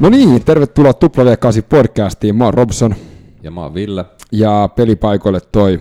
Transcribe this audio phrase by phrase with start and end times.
[0.00, 2.36] No niin, tervetuloa W8 podcastiin.
[2.36, 2.94] Mä oon Robson
[3.42, 4.04] Ja mä oon Ville.
[4.32, 5.80] ja pelipaikoille toi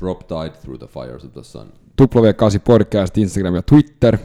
[0.00, 1.72] Drop Tide Through the Fires of the Sun.
[2.02, 4.18] W8 podcast, Instagram ja Twitter.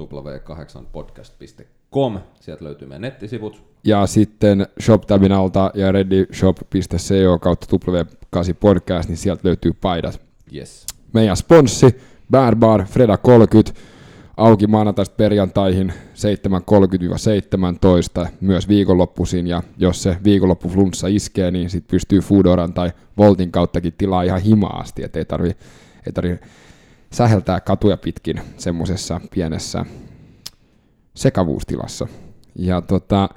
[0.00, 2.18] w8podcast.com.
[2.40, 3.62] Sieltä löytyy meidän nettisivut.
[3.84, 10.20] Ja sitten ShopTabin alta ja readyshop.co kautta W8 podcast, niin sieltä löytyy paidat.
[10.54, 10.86] Yes.
[11.12, 13.72] Meidän sponssi, Bad Bar, Freda 30,
[14.36, 15.92] auki maanantaista perjantaihin
[18.24, 23.52] 7.30-17, myös viikonloppuisin, ja jos se viikonloppu flunssa iskee, niin sitten pystyy Foodoran tai Voltin
[23.52, 25.48] kauttakin tilaa ihan himaasti, että ei tarvi,
[26.06, 26.38] ei tarvi
[27.12, 29.84] säheltää katuja pitkin semmoisessa pienessä
[31.14, 32.06] sekavuustilassa.
[32.56, 33.28] Ja tota,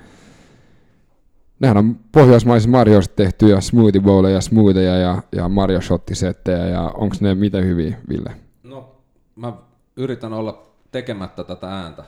[1.60, 7.36] nehän on pohjoismaisissa marjoista tehtyjä smoothie bowleja, smoothieja ja, ja Mario shottisettejä, ja onko ne
[7.36, 8.36] miten hyviä, Ville?
[8.64, 8.96] No,
[9.36, 9.54] mä
[9.96, 10.66] yritän olla
[10.96, 12.04] tekemättä tätä ääntä.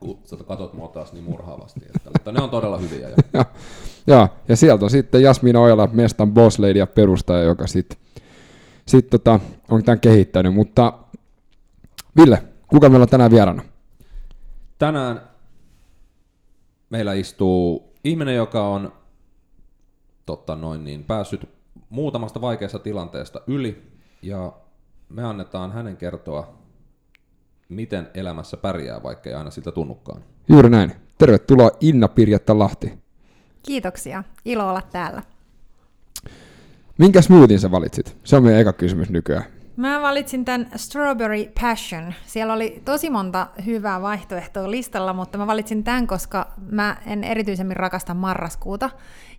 [0.00, 1.80] Kun sä katot mua taas niin murhaavasti.
[1.96, 3.08] Että, mutta ne on todella hyviä.
[3.08, 3.44] Ja ja,
[4.06, 7.98] ja, ja sieltä on sitten Jasmina Ojala, mestan boss lady ja perustaja, joka sitten
[8.86, 9.40] sit tota,
[9.70, 10.54] on tämän kehittänyt.
[10.54, 10.92] Mutta
[12.16, 13.62] Ville, kuka meillä on tänään vieraana?
[14.78, 15.20] tänään
[16.90, 18.92] meillä istuu ihminen, joka on
[20.26, 21.48] totta noin niin, päässyt
[21.90, 23.82] muutamasta vaikeasta tilanteesta yli
[24.22, 24.52] ja
[25.08, 26.58] me annetaan hänen kertoa,
[27.68, 30.22] miten elämässä pärjää, vaikka ei aina siltä tunnukaan.
[30.48, 30.92] Juuri näin.
[31.18, 32.98] Tervetuloa Inna Pirjatta Lahti.
[33.62, 34.24] Kiitoksia.
[34.44, 35.22] Ilo olla täällä.
[36.98, 38.16] Minkä smoothien sä valitsit?
[38.24, 39.44] Se on meidän eka kysymys nykyään.
[39.78, 42.14] Mä valitsin tämän Strawberry Passion.
[42.26, 47.76] Siellä oli tosi monta hyvää vaihtoehtoa listalla, mutta mä valitsin tämän, koska mä en erityisemmin
[47.76, 48.90] rakasta marraskuuta.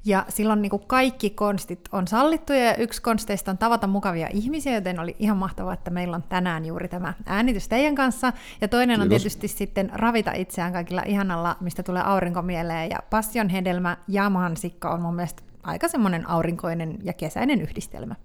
[0.06, 4.74] Ja silloin niin kuin kaikki konstit on sallittuja ja yksi konsteista on tavata mukavia ihmisiä,
[4.74, 8.34] joten oli ihan mahtavaa, että meillä on tänään juuri tämä äänitys teidän kanssa.
[8.62, 9.22] Ja toinen on Kiitos.
[9.22, 12.90] tietysti sitten ravita itseään kaikilla ihanalla, mistä tulee aurinko mieleen.
[12.90, 18.16] Ja passion hedelmä ja mansikka on mun mielestä aika semmoinen aurinkoinen ja kesäinen yhdistelmä.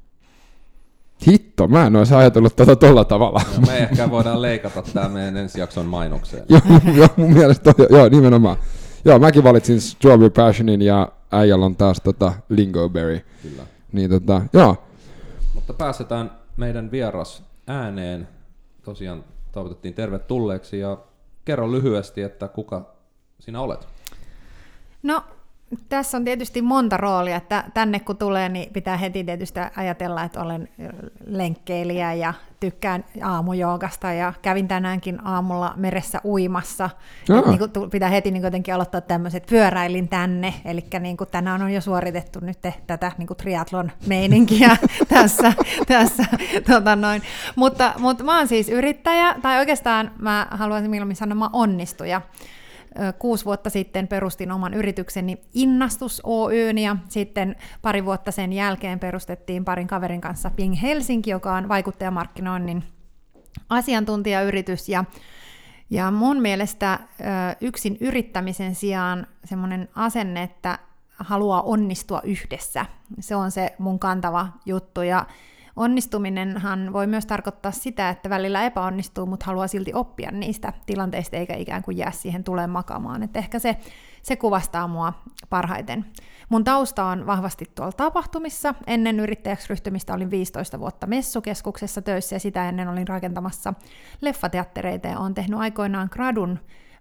[1.27, 3.41] Hitto, mä en olisi ajatellut tätä tolla tavalla.
[3.55, 6.45] Ja me ehkä voidaan leikata tämä meidän ensi jakson mainokseen.
[6.49, 6.61] joo,
[6.97, 8.57] joo, mun mielestä on, joo, nimenomaan.
[9.05, 13.21] Joo, mäkin valitsin Strawberry Passionin ja äijällä on taas tota Lingoberry.
[13.43, 13.63] Kyllä.
[13.93, 14.77] Niin tota, joo,
[15.55, 18.29] Mutta pääsetään meidän vieras ääneen.
[18.83, 20.99] Tosiaan toivotettiin tervetulleeksi ja
[21.45, 22.95] kerro lyhyesti, että kuka
[23.39, 23.89] sinä olet.
[25.03, 25.23] No,
[25.89, 30.41] tässä on tietysti monta roolia, että tänne kun tulee, niin pitää heti tietysti ajatella, että
[30.41, 30.69] olen
[31.27, 36.91] lenkkeilijä ja tykkään aamujoogasta ja kävin tänäänkin aamulla meressä uimassa.
[37.39, 41.63] Et niin kuin pitää heti niin jotenkin aloittaa tämmöiset, pyöräilin tänne, eli niin kuin tänään
[41.63, 44.77] on jo suoritettu nyt tätä niin kuin triatlon meininkiä
[45.09, 45.53] tässä,
[45.87, 46.25] tässä
[46.73, 47.23] tota noin.
[47.57, 52.21] Mutta, mutta mä oon siis yrittäjä, tai oikeastaan mä haluaisin mieluummin sanoa, mä onnistuja.
[53.19, 59.65] Kuusi vuotta sitten perustin oman yritykseni Innastus Oyn ja sitten pari vuotta sen jälkeen perustettiin
[59.65, 62.85] parin kaverin kanssa Ping Helsinki, joka on vaikuttajamarkkinoinnin
[63.69, 65.05] asiantuntijayritys ja
[65.91, 66.99] ja mun mielestä
[67.61, 70.79] yksin yrittämisen sijaan semmoinen asenne, että
[71.19, 72.87] haluaa onnistua yhdessä,
[73.21, 75.03] se on se mun kantava juttu.
[75.03, 75.27] Ja
[75.77, 81.55] onnistuminenhan voi myös tarkoittaa sitä, että välillä epäonnistuu, mutta haluaa silti oppia niistä tilanteista, eikä
[81.55, 83.23] ikään kuin jää siihen tulee makaamaan.
[83.23, 83.77] Et ehkä se,
[84.23, 85.13] se kuvastaa mua
[85.51, 86.05] parhaiten.
[86.49, 88.75] Mun tausta on vahvasti tuolla tapahtumissa.
[88.87, 93.75] Ennen yrittäjäksi ryhtymistä olin 15 vuotta messukeskuksessa töissä ja sitä ennen olin rakentamassa
[94.21, 96.59] leffateattereita ja olen tehnyt aikoinaan gradun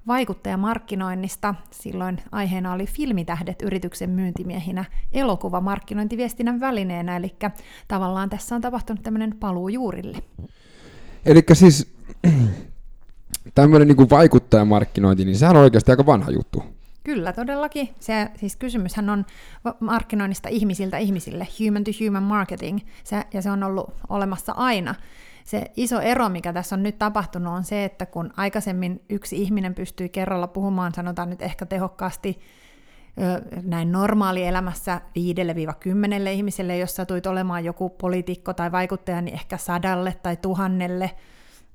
[0.08, 1.56] vaikuttajamarkkinoinnista.
[1.72, 7.36] Silloin aiheena oli filmitähdet yrityksen myyntimiehinä elokuvamarkkinointiviestinnän välineenä, eli
[7.88, 10.18] tavallaan tässä on tapahtunut tämmöinen paluu juurille.
[11.26, 11.94] eli siis
[13.56, 16.64] tämmöinen niinku vaikuttajamarkkinointi, niin sehän on oikeasti aika vanha juttu.
[17.04, 17.90] Kyllä, todellakin.
[18.00, 19.26] Se, siis kysymyshän on
[19.80, 24.96] markkinoinnista ihmisiltä ihmisille, human to human marketing, se, ja se on ollut olemassa aina.
[25.44, 29.76] Se iso ero, mikä tässä on nyt tapahtunut, on se, että kun aikaisemmin yksi ihminen
[29.76, 32.40] pystyy kerralla puhumaan, sanotaan nyt ehkä tehokkaasti,
[33.64, 35.02] näin normaalielämässä
[36.26, 41.12] 5-10 ihmiselle, jos satuit olemaan joku poliitikko tai vaikuttaja, niin ehkä sadalle tai tuhannelle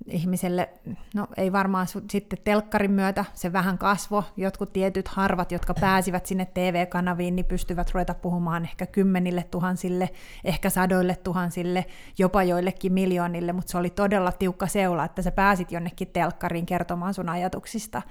[0.07, 0.69] ihmiselle,
[1.15, 6.47] no ei varmaan sitten telkkarin myötä, se vähän kasvo, jotkut tietyt harvat, jotka pääsivät sinne
[6.47, 10.11] TV-kanaviin, niin pystyvät ruveta puhumaan ehkä kymmenille tuhansille,
[10.45, 11.87] ehkä sadoille tuhansille,
[12.19, 17.15] jopa joillekin miljoonille, mutta se oli todella tiukka seula, että sä pääsit jonnekin telkkariin kertomaan
[17.15, 18.03] sun ajatuksista.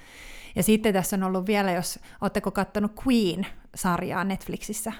[0.55, 4.93] Ja sitten tässä on ollut vielä, jos ootteko kattonut Queen-sarjaa Netflixissä,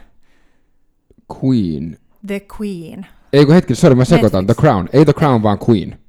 [1.43, 1.97] Queen.
[2.27, 3.05] The Queen.
[3.33, 4.43] Ei kun hetki, sorry mä sekoitan.
[4.43, 4.57] Netflix.
[4.57, 4.89] The Crown.
[4.93, 5.99] Ei The Crown, vaan Queen.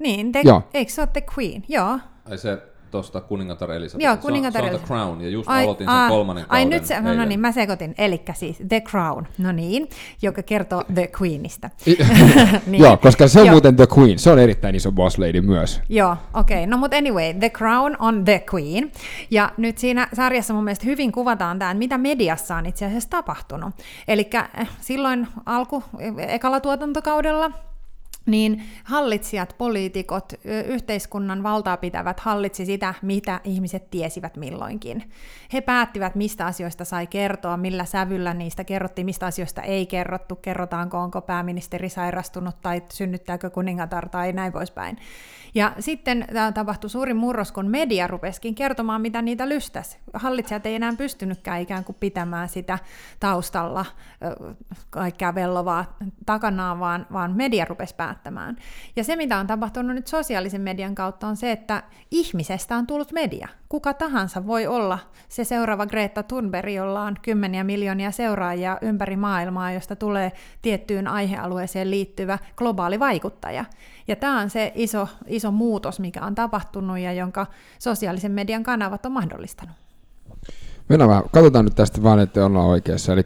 [0.00, 0.62] Niin, te, Joo.
[0.74, 1.64] eikö se ole The Queen?
[1.68, 1.98] Joo.
[2.30, 2.58] Ai se
[2.90, 4.04] tuosta kuningatar Elisabeth.
[4.04, 4.86] Joo, kuningatar se, on, se on The.
[4.86, 7.52] Crown, ja just Ai, aloitin sen kolmannen Ai kauden nyt se, no, no niin, mä
[7.52, 7.94] sekoitin.
[7.98, 9.88] Elikkä siis The Crown, no niin,
[10.22, 11.70] joka kertoo The Queenista.
[12.66, 12.82] Niin.
[12.84, 13.52] Joo, koska se on Joo.
[13.52, 15.80] muuten The Queen, se on erittäin iso boss lady myös.
[15.88, 16.56] Joo, okei.
[16.56, 16.66] Okay.
[16.66, 18.92] No mutta anyway, The Crown on The Queen.
[19.30, 23.74] Ja nyt siinä sarjassa mun mielestä hyvin kuvataan tämä, mitä mediassa on itse asiassa tapahtunut.
[24.08, 24.30] Eli
[24.80, 27.50] silloin alku, e- ekalla tuotantokaudella
[28.26, 30.32] niin hallitsijat, poliitikot,
[30.66, 35.12] yhteiskunnan valtaa pitävät hallitsi sitä, mitä ihmiset tiesivät milloinkin.
[35.52, 40.98] He päättivät, mistä asioista sai kertoa, millä sävyllä niistä kerrottiin, mistä asioista ei kerrottu, kerrotaanko,
[40.98, 44.98] onko pääministeri sairastunut tai synnyttääkö kuningatar tai näin poispäin.
[45.54, 49.98] Ja sitten tämä tapahtui suuri murros, kun media rupesikin kertomaan, mitä niitä lystäs.
[50.14, 52.78] Hallitsijat ei enää pystynytkään ikään kuin pitämään sitä
[53.20, 53.86] taustalla
[54.90, 58.56] kaikkea vellovaa takanaan, vaan, vaan media rupesi päättämään.
[58.96, 63.12] Ja se, mitä on tapahtunut nyt sosiaalisen median kautta, on se, että ihmisestä on tullut
[63.12, 63.48] media.
[63.68, 64.98] Kuka tahansa voi olla
[65.28, 70.32] se seuraava Greta Thunberg, jolla on kymmeniä miljoonia seuraajia ympäri maailmaa, josta tulee
[70.62, 73.64] tiettyyn aihealueeseen liittyvä globaali vaikuttaja.
[74.10, 77.46] Ja tämä on se iso, iso muutos, mikä on tapahtunut ja jonka
[77.78, 79.76] sosiaalisen median kanavat on mahdollistanut.
[80.88, 83.12] Mennään vähän, katsotaan nyt tästä vaan, että ollaan oikeassa.
[83.12, 83.22] Eli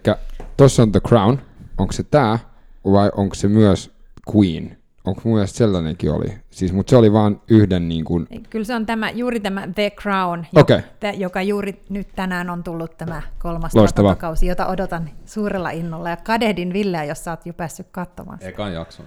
[0.56, 1.38] tuossa on The Crown,
[1.78, 2.38] onko se tämä
[2.84, 3.90] vai onko se myös
[4.36, 4.78] Queen?
[5.04, 6.38] Onko mun mielestä sellainenkin oli?
[6.50, 9.90] Siis, mutta se oli vaan yhden niin kuin, Kyllä se on tämä, juuri tämä The
[9.90, 10.80] Crown, jo- Okei.
[11.00, 14.08] tä- joka juuri nyt tänään on tullut tämä kolmas Loistava.
[14.08, 16.10] tuotantokausi, jota odotan suurella innolla.
[16.10, 18.38] Ja kadehdin Villeä, jos sä oot jo päässyt katsomaan.
[18.42, 19.06] Ekan jakson.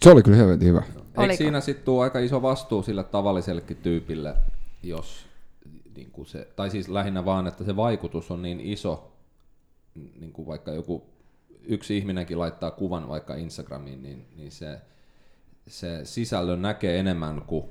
[0.00, 0.82] Se oli kyllä helvetin hyvä.
[0.86, 1.34] Eikö Oliko?
[1.36, 4.34] siinä sitten tule aika iso vastuu sille tavallisellekin tyypille,
[4.82, 5.26] jos
[5.96, 9.12] niin kuin se, tai siis lähinnä vaan, että se vaikutus on niin iso,
[9.94, 11.06] niin kuin vaikka joku
[11.64, 14.80] yksi ihminenkin laittaa kuvan vaikka Instagramiin, niin, niin se,
[15.66, 17.64] se sisällön näkee enemmän kuin,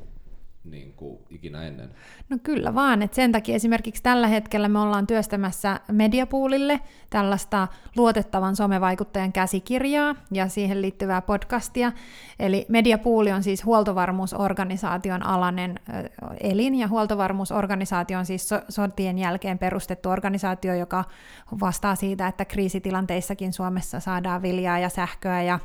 [0.63, 1.89] niin kuin ikinä ennen.
[2.29, 6.79] No kyllä vaan, että sen takia esimerkiksi tällä hetkellä me ollaan työstämässä Mediapoolille
[7.09, 11.91] tällaista luotettavan somevaikuttajan käsikirjaa ja siihen liittyvää podcastia.
[12.39, 15.79] Eli Mediapooli on siis huoltovarmuusorganisaation alainen
[16.39, 21.03] elin, ja huoltovarmuusorganisaatio on siis so- sotien jälkeen perustettu organisaatio, joka
[21.61, 25.59] vastaa siitä, että kriisitilanteissakin Suomessa saadaan viljaa ja sähköä ja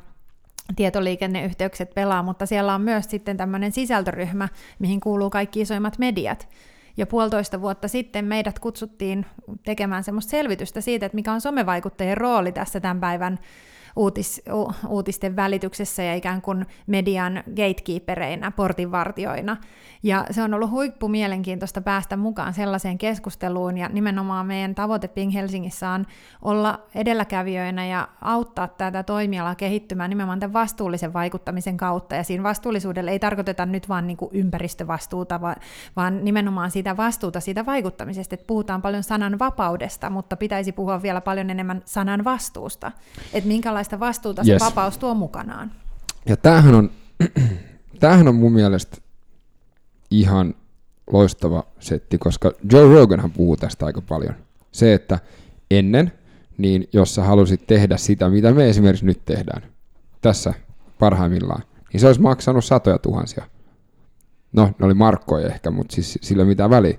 [0.77, 4.49] tietoliikenneyhteykset pelaa, mutta siellä on myös sitten tämmöinen sisältöryhmä,
[4.79, 6.49] mihin kuuluu kaikki isoimmat mediat.
[6.97, 9.27] Jo puolitoista vuotta sitten meidät kutsuttiin
[9.65, 13.39] tekemään semmoista selvitystä siitä, että mikä on somevaikuttajien rooli tässä tämän päivän
[13.97, 19.57] uutis, u, uutisten välityksessä ja ikään kuin median gatekeepereinä, portinvartioina.
[20.03, 25.35] Ja se on ollut huippu mielenkiintoista päästä mukaan sellaiseen keskusteluun, ja nimenomaan meidän tavoite Ping
[25.35, 26.07] Helsingissä on
[26.43, 32.15] olla edelläkävijöinä ja auttaa tätä toimialaa kehittymään nimenomaan tämän vastuullisen vaikuttamisen kautta.
[32.15, 35.57] Ja siinä vastuullisuudella ei tarkoiteta nyt vaan niin kuin ympäristövastuuta, va-
[35.97, 41.21] vaan nimenomaan sitä vastuuta siitä vaikuttamisesta, että puhutaan paljon sanan vapaudesta, mutta pitäisi puhua vielä
[41.21, 42.93] paljon enemmän sanan vastuusta.
[43.33, 43.49] Että
[44.01, 44.63] vastuuta se Yes.
[44.63, 45.73] vapaus tuo mukanaan.
[46.27, 46.91] Ja tämähän on,
[48.01, 48.97] tämähän on mun mielestä
[50.11, 50.55] ihan
[51.13, 54.35] loistava setti, koska Joe Roganhan puhuu tästä aika paljon.
[54.73, 55.19] Se, että
[55.71, 56.13] ennen,
[56.59, 59.63] niin jos sä halusit tehdä sitä, mitä me esimerkiksi nyt tehdään,
[60.21, 60.55] tässä
[60.99, 61.63] parhaimmillaan,
[61.93, 63.45] niin se olisi maksanut satoja tuhansia.
[64.53, 66.99] No, ne oli markkoja ehkä, mutta siis sillä ei mitään väliä.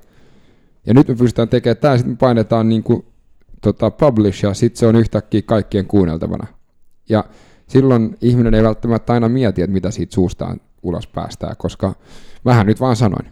[0.85, 3.05] Ja nyt me pystytään tekemään tämä, sitten me painetaan niin kuin,
[3.61, 6.47] tota, publish, ja sitten se on yhtäkkiä kaikkien kuunneltavana.
[7.09, 7.23] Ja
[7.67, 11.95] silloin ihminen ei välttämättä aina mieti, että mitä siitä suustaan ulos päästään, koska
[12.45, 13.25] vähän nyt vaan sanoin.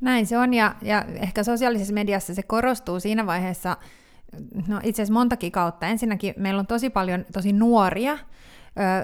[0.00, 3.76] Näin se on, ja, ja ehkä sosiaalisessa mediassa se korostuu siinä vaiheessa,
[4.68, 5.86] no itse asiassa montakin kautta.
[5.86, 8.18] Ensinnäkin meillä on tosi paljon tosi nuoria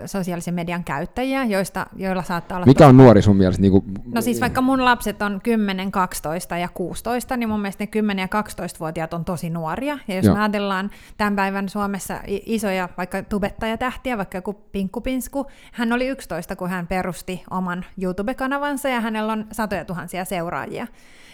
[0.02, 2.66] ö, sosiaalisen median käyttäjiä, joista, joilla saattaa olla...
[2.66, 3.62] Mikä on nuori sun mielestä?
[3.62, 7.82] Niin kuin, No siis vaikka mun lapset on 10, 12 ja 16, niin mun mielestä
[7.82, 9.98] ne 10 ja 12-vuotiaat on tosi nuoria.
[10.08, 10.34] Ja jos Joo.
[10.34, 16.56] me ajatellaan tämän päivän Suomessa isoja vaikka tubettajatähtiä, vaikka joku Pinkku Pinsku, hän oli 11,
[16.56, 20.86] kun hän perusti oman YouTube-kanavansa ja hänellä on satoja tuhansia seuraajia.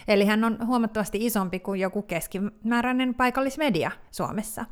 [0.07, 4.65] Eli hän on huomattavasti isompi kuin joku keskimääräinen paikallismedia Suomessa.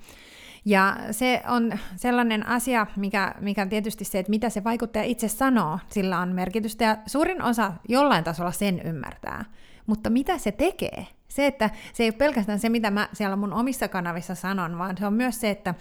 [0.66, 5.80] Ja se on sellainen asia, mikä, mikä tietysti se, että mitä se vaikuttaja itse sanoo,
[5.90, 6.86] sillä on merkitystä.
[6.86, 9.46] Ja suurin osa jollain tasolla sen ymmärtää.
[9.86, 11.08] Mutta mitä se tekee?
[11.28, 14.98] Se, että se ei ole pelkästään se, mitä mä siellä mun omissa kanavissa sanon, vaan
[14.98, 15.76] se on myös se, että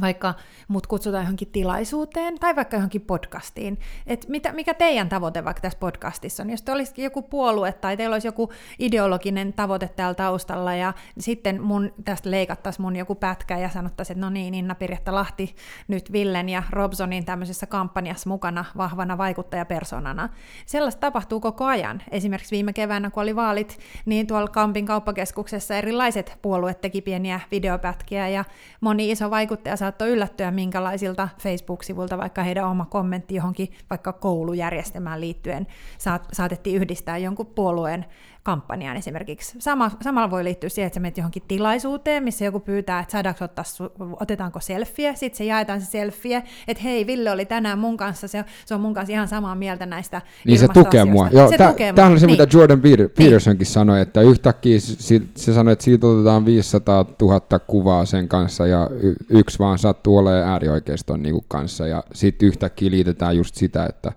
[0.00, 0.34] vaikka
[0.68, 3.78] mut kutsutaan johonkin tilaisuuteen tai vaikka johonkin podcastiin.
[4.06, 6.50] Et mitä, mikä teidän tavoite vaikka tässä podcastissa on?
[6.50, 11.62] Jos te olisikin joku puolue tai teillä olisi joku ideologinen tavoite täällä taustalla ja sitten
[11.62, 15.56] mun, tästä leikattaisiin mun joku pätkä ja sanottaisiin, että no niin, Inna Pirjetta Lahti
[15.88, 20.28] nyt Villen ja Robsonin tämmöisessä kampanjassa mukana vahvana vaikuttajapersonana.
[20.66, 22.02] Sellaista tapahtuu koko ajan.
[22.10, 28.28] Esimerkiksi viime keväänä, kun oli vaalit, niin tuolla Kampin kauppakeskuksessa erilaiset puolueet teki pieniä videopätkiä
[28.28, 28.44] ja
[28.80, 35.66] moni iso vaikuttaja saattoi yllättyä, minkälaisilta Facebook-sivulta vaikka heidän oma kommentti johonkin vaikka koulujärjestelmään liittyen
[35.98, 38.04] saat, saatettiin yhdistää jonkun puolueen
[38.42, 39.56] kampanjaan esimerkiksi.
[39.58, 43.44] Sama, samalla voi liittyä siihen, että sä menet johonkin tilaisuuteen, missä joku pyytää, että saadaanko
[43.44, 43.64] ottaa,
[44.20, 48.44] otetaanko selfie, sitten se jaetaan se selfie, että hei, Ville oli tänään mun kanssa, se,
[48.66, 51.28] se on mun kanssa ihan samaa mieltä näistä Niin se tukee mua.
[51.32, 52.40] Joo, se tukee tämä on se, niin.
[52.40, 53.10] mitä Jordan niin.
[53.10, 53.72] Petersonkin niin.
[53.72, 58.90] sanoi, että yhtäkkiä se, se sanoi, että siitä otetaan 500 000 kuvaa sen kanssa ja
[59.00, 64.12] y- yksi vaan sattuu olemaan äärioikeiston niin kanssa ja sitten yhtäkkiä liitetään just sitä, että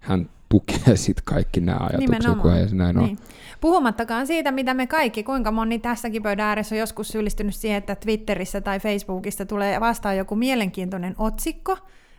[0.00, 2.40] hän tukee sitten kaikki nämä ajatukset, Nimenomaan.
[2.40, 3.08] kun ei se näin niin.
[3.10, 3.28] ole.
[3.60, 7.94] Puhumattakaan siitä, mitä me kaikki, kuinka moni tässäkin pöydän ääressä on joskus syyllistynyt siihen, että
[7.94, 11.76] Twitterissä tai Facebookissa tulee vastaan joku mielenkiintoinen otsikko,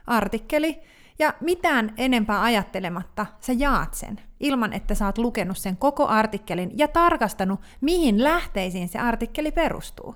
[0.08, 0.80] artikkeli,
[1.20, 6.72] ja mitään enempää ajattelematta sä jaat sen, ilman että sä oot lukenut sen koko artikkelin
[6.78, 10.16] ja tarkastanut, mihin lähteisiin se artikkeli perustuu.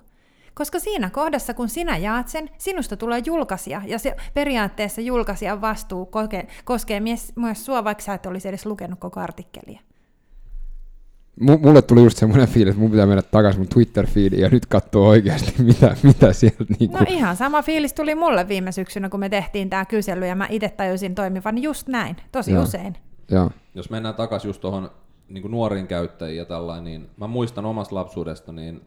[0.56, 6.10] Koska siinä kohdassa, kun sinä jaat sen, sinusta tulee julkaisija, ja se periaatteessa julkaisijan vastuu
[6.66, 9.80] koskee myös sua, vaikka sä et olisi edes lukenut koko artikkelia
[11.40, 15.08] mulle tuli just semmoinen fiilis, että mun pitää mennä takaisin mun Twitter-feediin ja nyt katsoa
[15.08, 16.66] oikeasti, mitä, mitä sieltä...
[16.80, 17.00] Niin kuin...
[17.00, 20.48] No ihan sama fiilis tuli mulle viime syksynä, kun me tehtiin tämä kysely, ja mä
[20.50, 22.62] itse tajusin toimivan just näin, tosi ja.
[22.62, 22.98] usein.
[23.32, 23.52] Ja.
[23.76, 24.92] Jos mennään takaisin just tuohon
[25.30, 28.82] niin nuoriin käyttäjiin ja tällainen, niin mä muistan omasta lapsuudesta, niin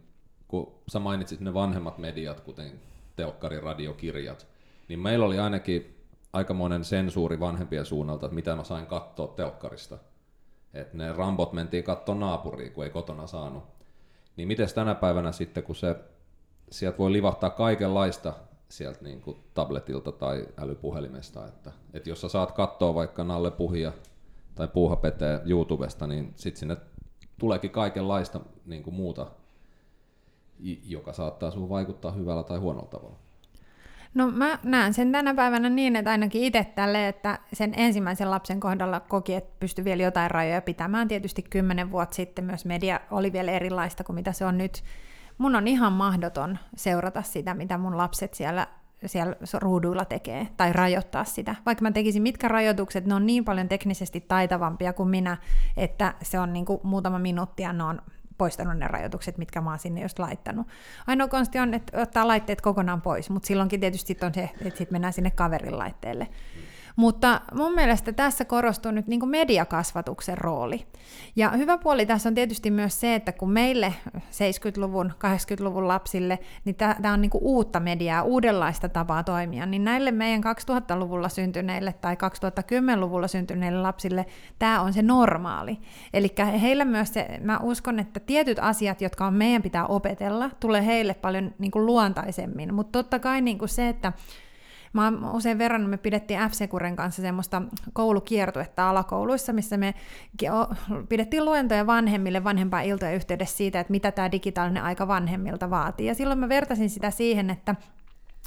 [0.48, 2.80] kun sä mainitsit ne vanhemmat mediat, kuten
[3.16, 4.46] telkkari, radio, kirjat,
[4.88, 9.98] niin meillä oli ainakin aikamoinen sensuuri vanhempien suunnalta, että mitä mä sain katsoa telkkarista
[10.74, 13.64] että ne rambot mentiin katsoa naapuriin, kun ei kotona saanut.
[14.36, 15.96] Niin miten tänä päivänä sitten, kun se,
[16.70, 18.32] sieltä voi livahtaa kaikenlaista
[18.68, 23.92] sieltä niin kuin tabletilta tai älypuhelimesta, että, että jos sä saat katsoa vaikka Nalle Puhia
[24.54, 26.76] tai Puuhapete YouTubesta, niin sitten sinne
[27.40, 29.26] tuleekin kaikenlaista niin kuin muuta,
[30.86, 33.16] joka saattaa sun vaikuttaa hyvällä tai huonolla tavalla.
[34.14, 38.60] No mä näen sen tänä päivänä niin, että ainakin itse tälle, että sen ensimmäisen lapsen
[38.60, 41.08] kohdalla koki, että pystyi vielä jotain rajoja pitämään.
[41.08, 44.84] Tietysti kymmenen vuotta sitten myös media oli vielä erilaista kuin mitä se on nyt.
[45.38, 48.66] Mun on ihan mahdoton seurata sitä, mitä mun lapset siellä
[49.06, 51.54] siellä ruuduilla tekee, tai rajoittaa sitä.
[51.66, 55.36] Vaikka mä tekisin mitkä rajoitukset, ne on niin paljon teknisesti taitavampia kuin minä,
[55.76, 58.02] että se on niin kuin muutama minuutti ja ne on
[58.38, 60.66] poistanut ne rajoitukset, mitkä mä oon sinne just laittanut.
[61.06, 64.94] Ainoa konsti on, että ottaa laitteet kokonaan pois, mutta silloinkin tietysti on se, että sitten
[64.94, 66.28] mennään sinne kaverin laitteelle.
[66.98, 70.86] Mutta mun mielestä tässä korostuu nyt niin mediakasvatuksen rooli.
[71.36, 76.76] Ja hyvä puoli tässä on tietysti myös se, että kun meille 70-luvun, 80-luvun lapsille, niin
[76.76, 83.28] tämä on niin uutta mediaa, uudenlaista tapaa toimia, niin näille meidän 2000-luvulla syntyneille tai 2010-luvulla
[83.28, 84.26] syntyneille lapsille
[84.58, 85.78] tämä on se normaali.
[86.14, 90.86] Eli heillä myös se, mä uskon, että tietyt asiat, jotka on meidän pitää opetella, tulee
[90.86, 92.74] heille paljon niin luontaisemmin.
[92.74, 94.12] Mutta totta kai niin se, että
[94.92, 96.52] Mä usein verran, me pidettiin f
[96.96, 99.94] kanssa semmoista koulukiertuetta alakouluissa, missä me
[101.08, 106.06] pidettiin luentoja vanhemmille vanhempaa iltoja yhteydessä siitä, että mitä tämä digitaalinen aika vanhemmilta vaatii.
[106.06, 107.74] Ja silloin mä vertasin sitä siihen, että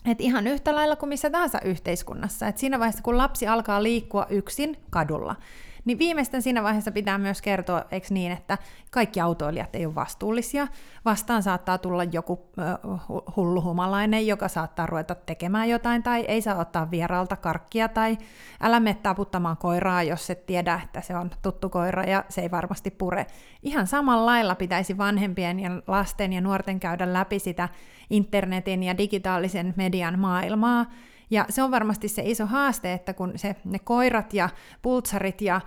[0.06, 2.48] et ihan yhtä lailla kuin missä tahansa yhteiskunnassa.
[2.48, 5.36] Et siinä vaiheessa, kun lapsi alkaa liikkua yksin kadulla,
[5.86, 8.58] niin viimeistään siinä vaiheessa pitää myös kertoa, eikö niin, että
[8.92, 10.68] kaikki autoilijat ei ole vastuullisia.
[11.06, 12.50] Vastaan saattaa tulla joku
[13.36, 18.18] hullu humalainen, joka saattaa ruveta tekemään jotain, tai ei saa ottaa vieraalta karkkia, tai
[18.62, 22.52] älä mene taputtamaan koiraa, jos et tiedä, että se on tuttu koira ja se ei
[22.52, 23.26] varmasti pure.
[23.64, 27.70] Ihan samalla lailla pitäisi vanhempien ja lasten ja nuorten käydä läpi sitä
[28.10, 30.86] internetin ja digitaalisen median maailmaa,
[31.32, 34.50] ja se on varmasti se iso haaste, että kun se, ne koirat ja
[34.82, 35.62] pultsarit ja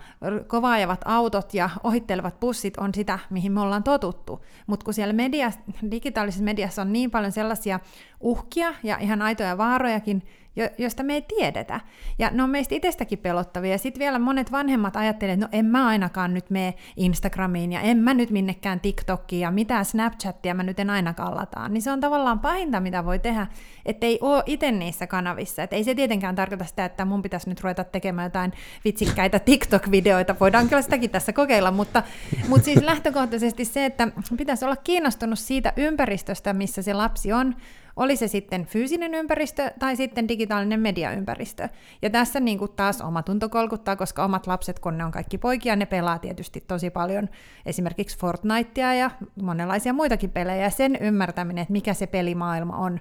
[0.47, 4.45] kovaajavat autot ja ohittelevat bussit on sitä, mihin me ollaan totuttu.
[4.67, 5.51] Mutta kun siellä media,
[5.91, 7.79] digitaalisessa mediassa on niin paljon sellaisia
[8.19, 10.23] uhkia ja ihan aitoja vaarojakin,
[10.55, 11.79] jo, josta me ei tiedetä.
[12.19, 13.71] Ja ne on meistä itsestäkin pelottavia.
[13.71, 17.81] Ja sitten vielä monet vanhemmat ajattelevat, että no en mä ainakaan nyt mene Instagramiin ja
[17.81, 21.69] en mä nyt minnekään TikTokiin ja mitään Snapchattia mä nyt en ainakaan lataa.
[21.69, 23.47] Niin se on tavallaan pahinta, mitä voi tehdä,
[23.85, 25.63] ettei ole itse niissä kanavissa.
[25.63, 28.53] Et ei se tietenkään tarkoita sitä, että mun pitäisi nyt ruveta tekemään jotain
[28.85, 30.35] vitsikkäitä TikTok-videoita.
[30.39, 32.03] Voidaan kyllä sitäkin tässä kokeilla, mutta,
[32.47, 34.07] mutta siis lähtökohtaisesti se, että
[34.37, 37.55] pitäisi olla kiinnostunut siitä ympäristöstä, missä se lapsi on,
[37.95, 41.69] Oli se sitten fyysinen ympäristö tai sitten digitaalinen mediaympäristö.
[42.01, 45.37] Ja tässä niin kuin taas oma tunto kolkuttaa, koska omat lapset, kun ne on kaikki
[45.37, 47.29] poikia, ne pelaa tietysti tosi paljon
[47.65, 49.11] esimerkiksi Fortnitea ja
[49.41, 50.63] monenlaisia muitakin pelejä.
[50.63, 52.99] Ja sen ymmärtäminen, että mikä se pelimaailma on,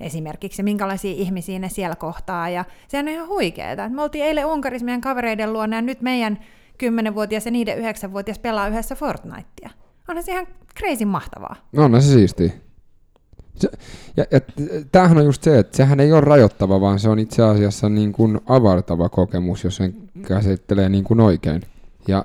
[0.00, 2.48] esimerkiksi, ja minkälaisia ihmisiä ne siellä kohtaa.
[2.48, 3.88] Ja sehän on ihan huikeeta.
[3.88, 6.38] Me oltiin eilen Unkarissa meidän kavereiden luona, ja nyt meidän
[6.82, 9.70] 10-vuotias ja niiden 9-vuotias pelaa yhdessä Fortnitea.
[10.08, 10.46] Onhan se ihan
[10.78, 11.56] crazy mahtavaa.
[11.72, 12.52] No, no se siistiä.
[13.56, 13.68] Se,
[14.16, 14.40] ja, ja
[14.92, 18.12] tämähän on just se, että sehän ei ole rajoittava, vaan se on itse asiassa niin
[18.12, 19.94] kuin avartava kokemus, jos sen
[20.26, 21.62] käsittelee niin kuin oikein.
[22.08, 22.24] Ja,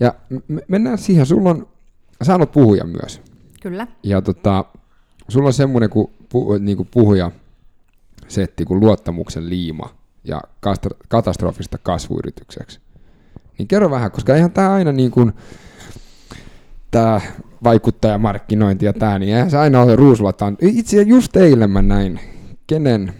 [0.00, 0.14] ja
[0.48, 1.66] me mennään siihen, sulla on,
[2.22, 3.20] sä oot puhuja myös.
[3.62, 3.86] Kyllä.
[4.02, 4.64] Ja tota,
[5.28, 7.30] sulla on semmoinen kuin, pu, niin kuin puhuja
[8.28, 9.90] setti kuin luottamuksen liima
[10.24, 10.40] ja
[11.08, 12.80] katastrofista kasvuyritykseksi.
[13.58, 15.32] Niin kerro vähän, koska eihän tämä aina niin kuin,
[16.96, 17.20] tämä
[17.64, 20.56] vaikuttajamarkkinointi ja tämä, niin eihän se aina ole ruusulataan.
[20.60, 22.20] Itse just eilen mä näin,
[22.66, 23.12] kenen,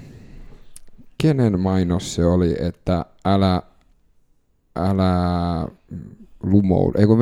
[1.19, 3.63] kenen mainos se oli, että älä,
[4.77, 5.13] älä
[6.43, 7.19] lumoudu, ei kun,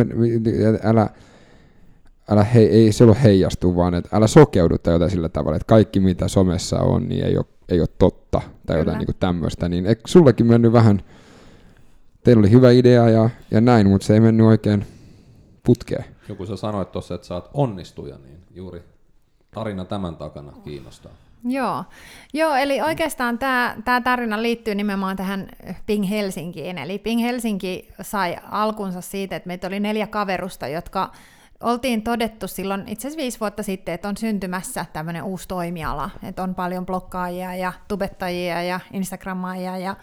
[0.85, 1.09] älä,
[2.31, 5.67] älä he, ei se ole heijastu, vaan että älä sokeudu tai jotain sillä tavalla, että
[5.67, 9.69] kaikki mitä somessa on, niin ei ole, ei ole totta tai jotain niin tämmöistä.
[9.69, 11.03] Niin eikö sullekin mennyt vähän,
[12.25, 14.87] teillä oli hyvä idea ja, ja näin, mutta se ei mennyt oikein
[15.63, 16.14] putkeen.
[16.29, 18.83] Joku sä sanoit tuossa, että sä oot onnistuja, niin juuri
[19.51, 21.13] tarina tämän takana kiinnostaa.
[21.45, 21.85] Joo,
[22.33, 25.49] Joo eli oikeastaan tämä, tämä tarina liittyy nimenomaan tähän
[25.87, 26.79] Ping Helsinkiin.
[26.79, 31.11] Eli Ping Helsinki sai alkunsa siitä, että meitä oli neljä kaverusta, jotka
[31.61, 36.43] oltiin todettu silloin itse asiassa viisi vuotta sitten, että on syntymässä tämmöinen uusi toimiala, että
[36.43, 39.97] on paljon blokkaajia ja tubettajia ja instagrammaajia ja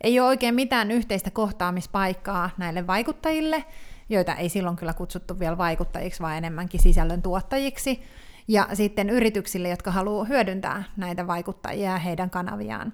[0.00, 3.64] ei ole oikein mitään yhteistä kohtaamispaikkaa näille vaikuttajille,
[4.08, 8.02] joita ei silloin kyllä kutsuttu vielä vaikuttajiksi, vaan enemmänkin sisällön tuottajiksi,
[8.48, 12.92] ja sitten yrityksille, jotka haluaa hyödyntää näitä vaikuttajia ja heidän kanaviaan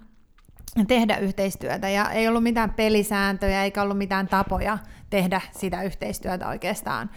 [0.88, 4.78] tehdä yhteistyötä ja ei ollut mitään pelisääntöjä eikä ollut mitään tapoja
[5.10, 7.10] tehdä sitä yhteistyötä oikeastaan.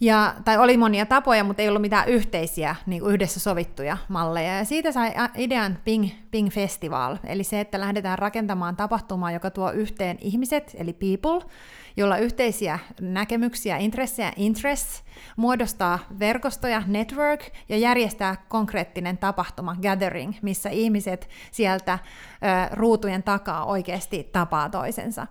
[0.00, 4.56] Ja, tai oli monia tapoja, mutta ei ollut mitään yhteisiä, niin kuin yhdessä sovittuja malleja.
[4.56, 9.70] Ja siitä sai idean Ping, Ping Festival, eli se, että lähdetään rakentamaan tapahtumaa, joka tuo
[9.70, 11.50] yhteen ihmiset, eli people,
[11.96, 15.02] jolla yhteisiä näkemyksiä, intressejä, interests,
[15.36, 21.98] muodostaa verkostoja, network ja järjestää konkreettinen tapahtuma, gathering, missä ihmiset sieltä
[22.72, 25.26] ruutujen takaa oikeasti tapaa toisensa.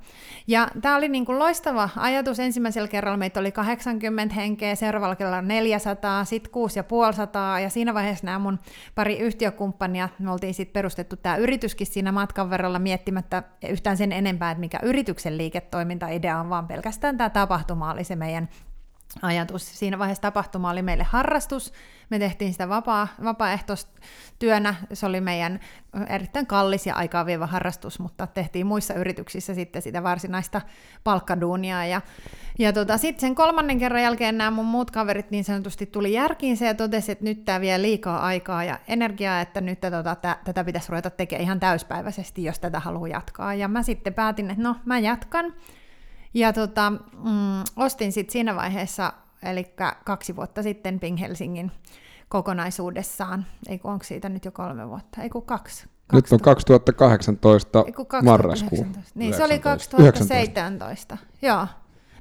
[0.47, 2.39] Ja tämä oli niin kuin loistava ajatus.
[2.39, 8.39] Ensimmäisellä kerralla meitä oli 80 henkeä, seuraavalla kerralla 400, sitten 6500 ja siinä vaiheessa nämä
[8.39, 8.59] mun
[8.95, 14.51] pari yhtiökumppania, me oltiin sitten perustettu tämä yrityskin siinä matkan verralla miettimättä yhtään sen enempää,
[14.51, 18.49] että mikä yrityksen liiketoiminta-idea on, vaan pelkästään tämä tapahtuma oli se meidän
[19.21, 19.79] ajatus.
[19.79, 21.73] Siinä vaiheessa tapahtuma oli meille harrastus.
[22.09, 24.75] Me tehtiin sitä vapaa, vapaaehtoistyönä.
[24.93, 25.59] Se oli meidän
[26.09, 30.61] erittäin kallis ja aikaa vievä harrastus, mutta tehtiin muissa yrityksissä sitten sitä varsinaista
[31.03, 31.85] palkkaduunia.
[31.85, 32.01] Ja,
[32.59, 36.65] ja tota, sitten sen kolmannen kerran jälkeen nämä mun muut kaverit niin sanotusti tuli järkiinsä
[36.65, 40.63] ja totesi, että nyt tämä vie liikaa aikaa ja energiaa, että nyt tota, tä, tätä
[40.63, 43.53] pitäisi ruveta tekemään ihan täyspäiväisesti, jos tätä haluaa jatkaa.
[43.53, 45.53] Ja mä sitten päätin, että no mä jatkan.
[46.35, 49.73] Ja tota, mm, ostin sitten siinä vaiheessa, eli
[50.05, 51.71] kaksi vuotta sitten Ping Helsingin
[52.29, 53.45] kokonaisuudessaan.
[53.69, 55.21] Ei onko siitä nyt jo kolme vuotta?
[55.21, 55.85] Ei kun kaksi.
[56.13, 57.85] Nyt on 2018
[58.23, 58.83] marraskuu.
[59.15, 59.37] Niin, 19.
[59.37, 60.35] se oli 2017.
[60.35, 61.17] 19.
[61.41, 61.67] Joo.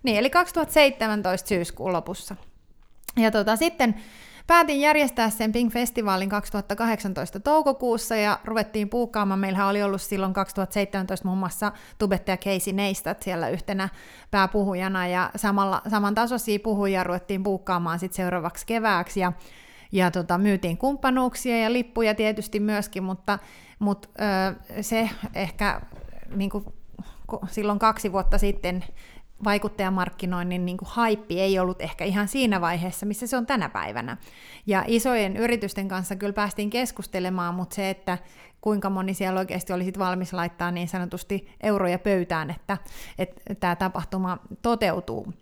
[0.03, 2.37] Niin, eli 2017 syyskuun lopussa.
[3.17, 3.95] Ja tota, sitten
[4.47, 9.41] Päätin järjestää sen Pink-festivaalin 2018 toukokuussa ja ruvettiin puukkaamaan.
[9.41, 13.89] Meillähän oli ollut silloin 2017 muun muassa tubettaja Casey Neistat siellä yhtenä
[14.31, 19.33] pääpuhujana ja samalla, samantasoisia puhujia ruvettiin puukkaamaan sitten seuraavaksi kevääksi ja
[19.93, 23.39] ja tota, myytiin kumppanuuksia ja lippuja tietysti myöskin, mutta,
[23.79, 24.09] mutta
[24.79, 25.81] ö, se ehkä
[26.37, 26.65] niin kuin,
[27.51, 28.85] silloin kaksi vuotta sitten
[29.45, 34.17] vaikuttajamarkkinoinnin niin kuin haippi ei ollut ehkä ihan siinä vaiheessa, missä se on tänä päivänä.
[34.67, 38.19] Ja isojen yritysten kanssa kyllä päästiin keskustelemaan, mutta se, että
[38.61, 42.79] kuinka moni siellä oikeasti oli sit valmis laittaa niin sanotusti euroja pöytään, että,
[43.61, 45.33] tämä tapahtuma toteutuu.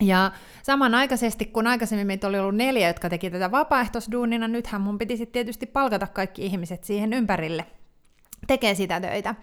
[0.00, 5.16] Ja samanaikaisesti, kun aikaisemmin meitä oli ollut neljä, jotka teki tätä vapaaehtoisduunina, nythän mun piti
[5.16, 7.66] sitten tietysti palkata kaikki ihmiset siihen ympärille
[8.46, 9.34] tekee sitä töitä.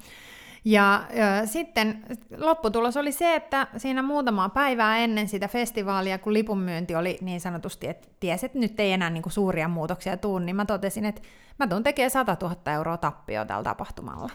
[0.65, 2.04] Ja, ja sitten
[2.38, 7.88] lopputulos oli se, että siinä muutamaa päivää ennen sitä festivaalia, kun lipunmyynti oli niin sanotusti,
[7.88, 11.21] että tiesi, että nyt ei enää niin kuin suuria muutoksia tuu, niin mä totesin, että
[11.60, 14.30] mä tuun tekemään 100 000 euroa tappio tällä tapahtumalla.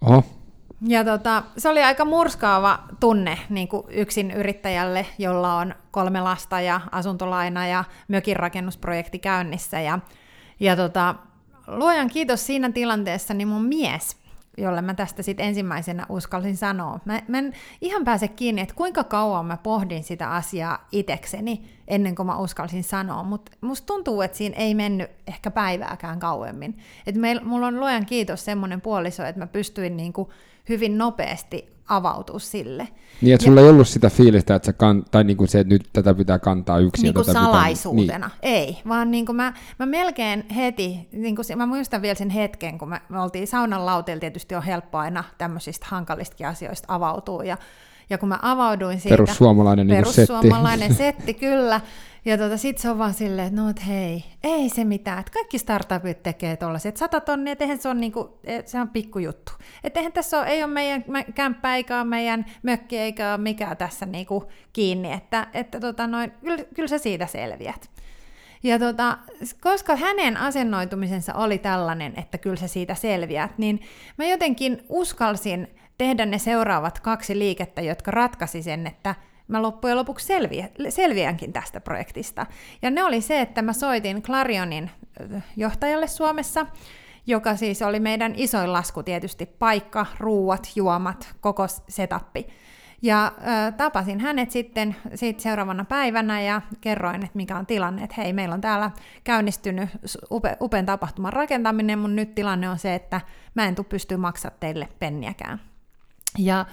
[0.00, 0.24] Oho.
[0.86, 6.60] Ja tota, se oli aika murskaava tunne niin kuin yksin yrittäjälle, jolla on kolme lasta
[6.60, 9.80] ja asuntolaina ja mökin rakennusprojekti käynnissä.
[9.80, 9.98] Ja
[10.60, 11.14] Ja tota,
[11.66, 14.16] luojan kiitos siinä tilanteessa, niin mun mies,
[14.58, 17.00] jolle mä tästä sitten ensimmäisenä uskalsin sanoa.
[17.04, 22.14] Mä, mä en ihan pääse kiinni, että kuinka kauan mä pohdin sitä asiaa itekseni ennen
[22.14, 26.78] kuin mä uskalsin sanoa, mutta musta tuntuu, että siinä ei mennyt ehkä päivääkään kauemmin.
[27.06, 30.32] että meil, mulla on luojan kiitos semmoinen puoliso, että mä pystyin niinku
[30.68, 32.88] hyvin nopeasti avautua sille.
[33.20, 35.60] Niin, että sulla ja, ei ollut sitä fiilistä, että, sä kan, tai niin kuin se,
[35.60, 37.02] että nyt tätä pitää kantaa yksin.
[37.02, 38.30] Niin kuin tätä salaisuutena.
[38.30, 38.54] Pitää, niin.
[38.56, 42.78] Ei, vaan niin kuin mä, mä melkein heti, niin kuin, mä muistan vielä sen hetken,
[42.78, 47.56] kun me, me oltiin saunan lauteilla, tietysti on helppo aina tämmöisistä hankalistakin asioista avautua, ja
[48.10, 49.12] ja kun mä avauduin siitä...
[49.12, 51.22] Perussuomalainen, niin perussuomalainen setti.
[51.22, 51.80] setti, kyllä.
[52.24, 55.32] Ja tota, sit se on vaan silleen, että no et hei, ei se mitään, että
[55.32, 56.96] kaikki startupit tekee tollaset.
[56.96, 59.52] Sata tonnia, että eihän se on niinku, se on pikkujuttu.
[59.84, 63.76] Että eihän tässä ole, ei ole meidän kämppä eikä ole meidän mökki eikä ole mikään
[63.76, 67.90] tässä niinku kiinni, että, että tota noin, kyllä, kyllä sä siitä selviät.
[68.62, 69.18] Ja tota,
[69.60, 73.80] koska hänen asennoitumisensa oli tällainen, että kyllä sä siitä selviät, niin
[74.18, 75.68] mä jotenkin uskalsin
[75.98, 79.14] tehdä ne seuraavat kaksi liikettä, jotka ratkaisi sen, että
[79.48, 82.46] mä loppujen lopuksi selviä, selviänkin tästä projektista.
[82.82, 84.90] Ja ne oli se, että mä soitin Clarionin
[85.56, 86.66] johtajalle Suomessa,
[87.26, 92.46] joka siis oli meidän isoin lasku tietysti, paikka, ruuat, juomat, koko setappi.
[93.02, 98.22] Ja ö, tapasin hänet sitten siitä seuraavana päivänä ja kerroin, että mikä on tilanne, että
[98.22, 98.90] hei, meillä on täällä
[99.24, 99.88] käynnistynyt
[100.30, 103.20] upe, upean tapahtuman rakentaminen, mun nyt tilanne on se, että
[103.54, 105.67] mä en tule pystyä maksaa teille penniäkään.
[106.38, 106.66] Ja,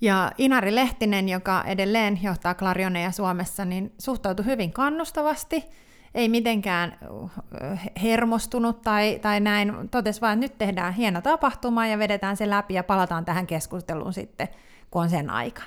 [0.00, 5.64] ja Inari Lehtinen, joka edelleen johtaa Clarioneja Suomessa, niin suhtautui hyvin kannustavasti,
[6.14, 7.30] ei mitenkään uh,
[8.02, 12.74] hermostunut tai, tai näin, totesi vaan, että nyt tehdään hieno tapahtuma ja vedetään se läpi
[12.74, 14.48] ja palataan tähän keskusteluun sitten,
[14.90, 15.62] kun on sen aika.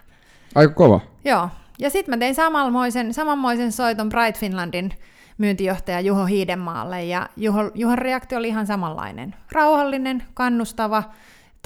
[0.55, 0.99] Aika kova.
[1.25, 4.91] Joo, ja sitten mä tein samanmoisen, samanmoisen soiton Bright Finlandin
[5.37, 9.35] myyntijohtaja Juho Hiidenmaalle, ja Juho, Juhon reaktio oli ihan samanlainen.
[9.51, 11.03] Rauhallinen, kannustava,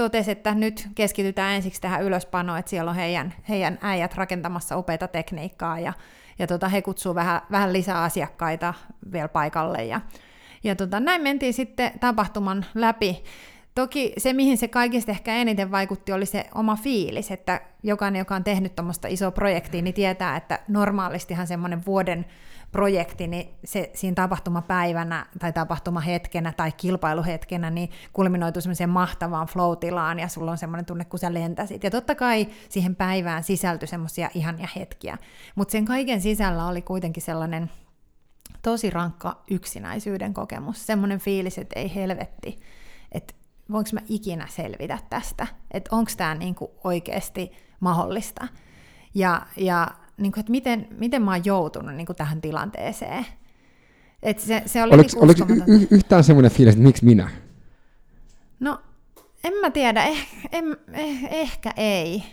[0.03, 5.07] totesi, että nyt keskitytään ensiksi tähän ylöspanoon, että siellä on heidän, heidän äijät rakentamassa upeita
[5.07, 5.93] tekniikkaa ja,
[6.39, 8.73] ja tota, he kutsuu vähän, vähän lisää asiakkaita
[9.12, 9.85] vielä paikalle.
[9.85, 10.01] Ja,
[10.63, 13.23] ja tota, näin mentiin sitten tapahtuman läpi.
[13.75, 18.36] Toki se, mihin se kaikista ehkä eniten vaikutti, oli se oma fiilis, että jokainen, joka
[18.36, 22.25] on tehnyt tuommoista isoa projektia, niin tietää, että normaalistihan semmoinen vuoden
[22.71, 29.77] projekti, niin se siinä tapahtumapäivänä tai tapahtumahetkenä tai kilpailuhetkenä niin kulminoituu semmoiseen mahtavaan flow
[30.19, 31.84] ja sulla on semmoinen tunne, kun sä lentäsit.
[31.84, 35.17] Ja totta kai siihen päivään sisältyi semmoisia ihania hetkiä,
[35.55, 37.71] mutta sen kaiken sisällä oli kuitenkin sellainen
[38.62, 42.60] tosi rankka yksinäisyyden kokemus, semmoinen fiilis, että ei helvetti,
[43.12, 43.38] että
[43.71, 48.47] voinko mä ikinä selvitä tästä, että onko tämä niinku oikeasti mahdollista.
[49.15, 53.25] Ja, ja niin kuin, että miten, miten mä oon joutunut niin kuin tähän tilanteeseen.
[54.23, 57.29] Et se, se oli oliko, niin oliko y- yhtään semmoinen fiilis, että miksi minä?
[58.60, 58.79] No,
[59.43, 62.23] en mä tiedä, eh, en, eh, ehkä ei.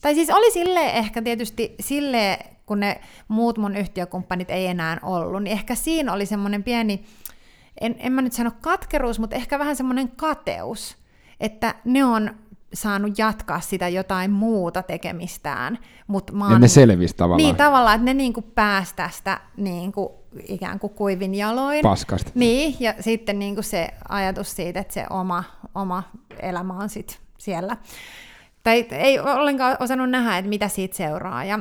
[0.00, 5.42] Tai siis oli sille ehkä tietysti sille, kun ne muut mun yhtiökumppanit ei enää ollut,
[5.42, 7.04] niin ehkä siinä oli semmoinen pieni,
[7.80, 10.96] en, en mä nyt sano katkeruus, mutta ehkä vähän semmoinen kateus,
[11.40, 12.30] että ne on
[12.74, 15.78] saanut jatkaa sitä jotain muuta tekemistään.
[16.06, 17.36] Mut mä oon, ja ne selvisi tavallaan.
[17.36, 20.14] Niin, tavallaan, että ne niinku pääsi tästä niinku,
[20.48, 21.82] ikään kuin kuivin jaloin.
[21.82, 22.30] Paskasta.
[22.34, 26.02] Niin, ja sitten niinku se ajatus siitä, että se oma, oma
[26.40, 27.76] elämä on sit siellä.
[28.62, 31.44] Tai ei ollenkaan osannut nähdä, että mitä siitä seuraa.
[31.44, 31.58] Ja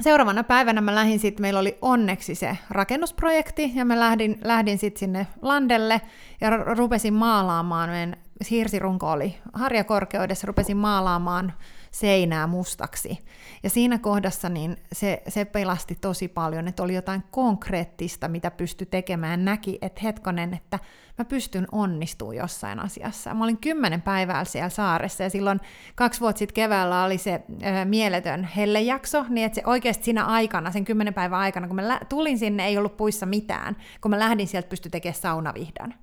[0.00, 5.00] seuraavana päivänä mä lähdin sitten, meillä oli onneksi se rakennusprojekti, ja mä lähdin, lähdin sitten
[5.00, 6.00] sinne landelle
[6.40, 8.16] ja rupesin maalaamaan meidän
[8.50, 11.52] hirsirunko oli harjakorkeudessa, rupesin maalaamaan
[11.90, 13.18] seinää mustaksi.
[13.62, 18.86] Ja siinä kohdassa niin se, se pelasti tosi paljon, että oli jotain konkreettista, mitä pystyi
[18.86, 19.44] tekemään.
[19.44, 20.78] Näki, että hetkonen, että
[21.18, 23.34] mä pystyn onnistumaan jossain asiassa.
[23.34, 25.60] Mä olin kymmenen päivää siellä saaressa ja silloin
[25.94, 30.70] kaksi vuotta sitten keväällä oli se ö, mieletön hellejakso, niin että se oikeasti siinä aikana,
[30.70, 33.76] sen kymmenen päivän aikana, kun mä lä- tulin sinne, ei ollut puissa mitään.
[34.00, 35.94] Kun mä lähdin sieltä, pystyi tekemään saunavihdan.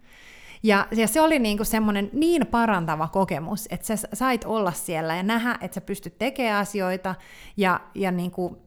[0.63, 5.23] Ja, ja se oli niinku semmoinen niin parantava kokemus, että sä sait olla siellä ja
[5.23, 7.15] nähdä, että sä pystyt tekemään asioita
[7.57, 8.57] ja, ja niinku,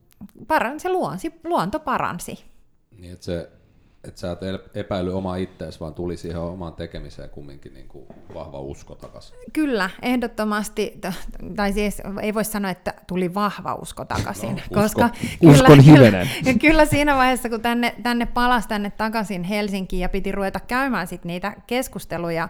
[0.46, 2.44] paran, se luonsi, luonto paransi.
[2.98, 3.50] Niin, että se
[4.04, 8.60] että sä et epäily omaa ittees, vaan tuli siihen omaan tekemiseen kumminkin niin kuin vahva
[8.60, 9.36] usko takaisin.
[9.52, 11.00] Kyllä, ehdottomasti,
[11.56, 14.74] tai siis ei voi sanoa, että tuli vahva usko takaisin, no, usko.
[14.74, 15.10] koska
[15.42, 20.32] Uskon kyllä, kyllä, kyllä siinä vaiheessa, kun tänne, tänne palasi tänne takaisin Helsinkiin ja piti
[20.32, 22.48] ruveta käymään sit niitä keskusteluja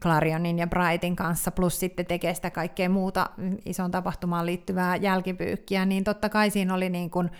[0.00, 3.30] Clarionin ja Brightin kanssa, plus sitten tekee sitä kaikkea muuta
[3.64, 7.30] ison tapahtumaan liittyvää jälkipyykkiä, niin totta kai siinä oli niin kuin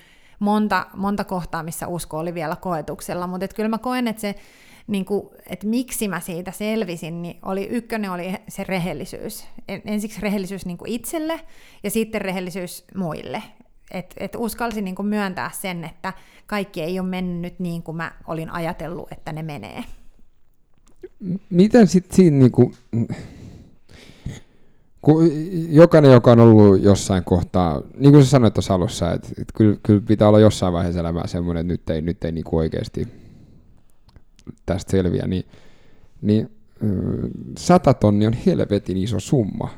[0.40, 4.34] monta, monta kohtaa, missä usko oli vielä koetuksella, mutta kyllä mä koen, että se
[4.86, 9.46] niin kuin, että miksi mä siitä selvisin, niin oli, ykkönen oli se rehellisyys.
[9.84, 11.40] Ensiksi rehellisyys niin kuin itselle
[11.82, 13.42] ja sitten rehellisyys muille.
[13.90, 16.12] Että et uskalsin niin kuin myöntää sen, että
[16.46, 19.84] kaikki ei ole mennyt niin kuin mä olin ajatellut, että ne menee.
[21.50, 22.74] Miten sitten siinä, niin kuin,
[25.68, 29.76] jokainen, joka on ollut jossain kohtaa, niin kuin sä sanoit tuossa alussa, että, että kyllä,
[29.82, 33.08] kyllä pitää olla jossain vaiheessa elämää semmoinen, että nyt ei, nyt ei niin oikeasti
[34.66, 35.44] tästä selviä, niin,
[36.22, 36.50] niin
[37.58, 39.70] sata tonni on helvetin iso summa.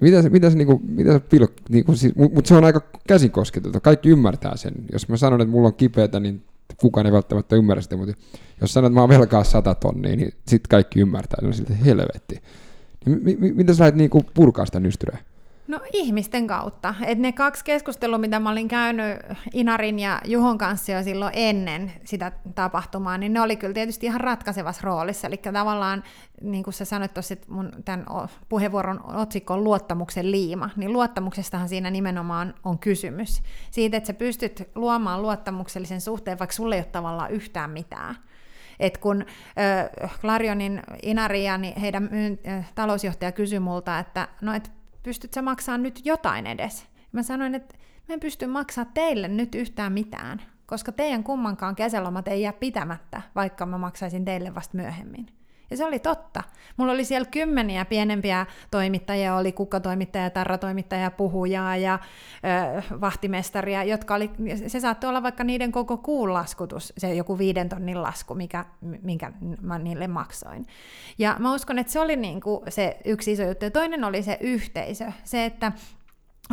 [0.00, 3.30] Mitä se, mitä se, niinku, mitä se pilk, niinku, siis, mutta se on aika käsin
[3.30, 3.80] kosketeltu.
[3.80, 4.74] Kaikki ymmärtää sen.
[4.92, 6.44] Jos mä sanon, että mulla on kipeätä, niin
[6.80, 8.14] kukaan ei välttämättä ymmärrä sitä, mutta
[8.60, 11.38] jos sanon, että mä oon velkaa sata tonnia, niin sitten kaikki ymmärtää.
[11.42, 12.42] No siltä helvetti.
[13.06, 15.18] Niin, mi, mi, mitä sä lähdet niinku purkaa sitä nystyreä?
[15.68, 16.94] No ihmisten kautta.
[17.06, 19.18] Et ne kaksi keskustelua, mitä mä olin käynyt
[19.52, 24.20] Inarin ja Juhon kanssa jo silloin ennen sitä tapahtumaa, niin ne oli kyllä tietysti ihan
[24.20, 25.26] ratkaisevassa roolissa.
[25.26, 26.02] Eli tavallaan,
[26.42, 28.06] niin kuin sä sanoit tuossa, että mun tämän
[28.48, 33.42] puheenvuoron otsikko on luottamuksen liima, niin luottamuksestahan siinä nimenomaan on kysymys.
[33.70, 38.14] Siitä, että sä pystyt luomaan luottamuksellisen suhteen, vaikka sulle ei ole tavallaan yhtään mitään.
[38.80, 39.24] Et kun
[39.58, 42.10] äh, Klarionin Inari ja niin heidän
[42.48, 46.86] äh, talousjohtaja kysyi multa, että no et pystyt sä maksamaan nyt jotain edes?
[47.12, 47.74] Mä sanoin, että
[48.08, 53.22] mä en pysty maksaa teille nyt yhtään mitään, koska teidän kummankaan kesälomat ei jää pitämättä,
[53.34, 55.37] vaikka mä maksaisin teille vasta myöhemmin.
[55.70, 56.42] Ja se oli totta.
[56.76, 64.30] Mulla oli siellä kymmeniä pienempiä toimittajia, oli kukkatoimittaja, tarratoimittaja, puhujaa ja ö, vahtimestaria, jotka oli,
[64.66, 68.64] se saattoi olla vaikka niiden koko kuun laskutus, se joku viiden tonnin lasku, mikä,
[69.02, 70.66] minkä mä niille maksoin.
[71.18, 73.64] Ja mä uskon, että se oli niin kuin se yksi iso juttu.
[73.64, 75.72] Ja toinen oli se yhteisö, se, että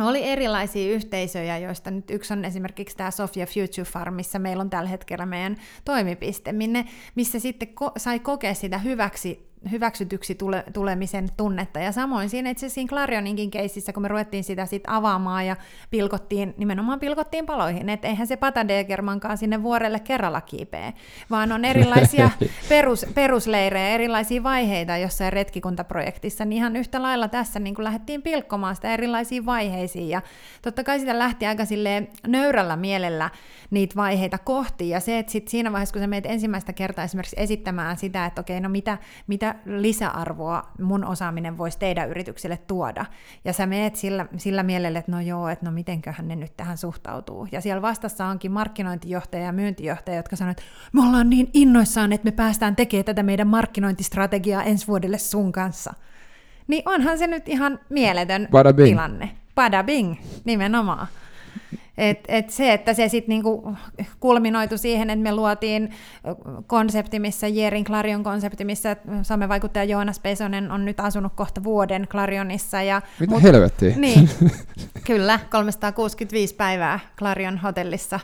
[0.04, 4.70] oli erilaisia yhteisöjä, joista nyt yksi on esimerkiksi tämä Sofia Future Farm, missä meillä on
[4.70, 11.28] tällä hetkellä meidän toimipiste, minne, missä sitten ko- sai kokea sitä hyväksi hyväksytyksi tule, tulemisen
[11.36, 11.78] tunnetta.
[11.78, 15.56] Ja samoin siinä itse siinä Clarioninkin keississä, kun me ruvettiin sitä sit avaamaan ja
[15.90, 20.92] pilkottiin, nimenomaan pilkottiin paloihin, että eihän se patadegermankaan sinne vuorelle kerralla kiipeä,
[21.30, 22.30] vaan on erilaisia
[22.68, 28.92] perus, perusleirejä, erilaisia vaiheita jossain retkikuntaprojektissa, niin ihan yhtä lailla tässä niin lähdettiin pilkkomaan sitä
[28.92, 30.22] erilaisiin vaiheisiin, ja
[30.62, 31.62] totta kai sitä lähti aika
[32.26, 33.30] nöyrällä mielellä
[33.70, 37.36] niitä vaiheita kohti, ja se, että sit siinä vaiheessa, kun sä meet ensimmäistä kertaa esimerkiksi
[37.38, 43.06] esittämään sitä, että okei, no mitä, mitä lisäarvoa mun osaaminen voisi teidän yritykselle tuoda.
[43.44, 46.78] Ja sä meet sillä, sillä mielellä, että no joo, että no mitenköhän ne nyt tähän
[46.78, 47.48] suhtautuu.
[47.52, 52.24] Ja siellä vastassa onkin markkinointijohtaja ja myyntijohtaja, jotka sanoo, että me ollaan niin innoissaan, että
[52.24, 55.94] me päästään tekemään tätä meidän markkinointistrategiaa ensi vuodelle sun kanssa.
[56.68, 59.30] Niin onhan se nyt ihan mieletön Bada tilanne.
[59.54, 61.06] Bada bing, nimenomaan.
[61.98, 63.76] Et, et se, että se sitten niinku
[64.20, 65.90] kulminoitu siihen, että me luotiin
[66.66, 72.82] konsepti, missä Jerin Clarion konsepti, missä somevaikuttaja Joonas Pesonen on nyt asunut kohta vuoden Clarionissa.
[72.82, 73.96] Ja, Mitä mut, helvettiä?
[73.96, 74.30] Niin,
[75.06, 78.20] kyllä, 365 päivää Clarion hotellissa.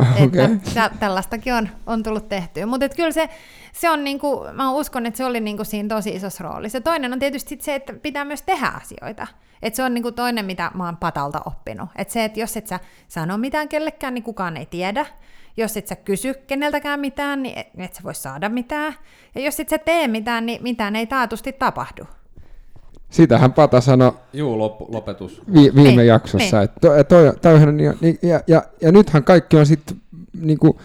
[0.00, 0.44] Okay.
[0.44, 2.66] Että tällaistakin on, on tullut tehtyä.
[2.66, 3.28] Mutta kyllä se,
[3.72, 6.80] se on niinku, mä uskon, että se oli niinku siinä tosi isossa roolissa.
[6.80, 9.26] Toinen on tietysti se, että pitää myös tehdä asioita.
[9.62, 11.88] Et se on niinku toinen, mitä mä oon patalta oppinut.
[11.96, 15.06] Et se, että jos et sä sano mitään kellekään, niin kukaan ei tiedä.
[15.56, 18.94] Jos et sä kysy keneltäkään mitään, niin et sä voi saada mitään.
[19.34, 22.06] Ja jos et sä tee mitään, niin mitään ei taatusti tapahdu.
[23.12, 25.42] Sitähän Pata sanoi Juu, lop, lopetus.
[25.54, 26.64] Vi, viime niin, jaksossa, niin.
[26.64, 29.96] että toi, toi, toi, niin, ja, ja, ja nythän kaikki on sitten
[30.40, 30.78] niinku,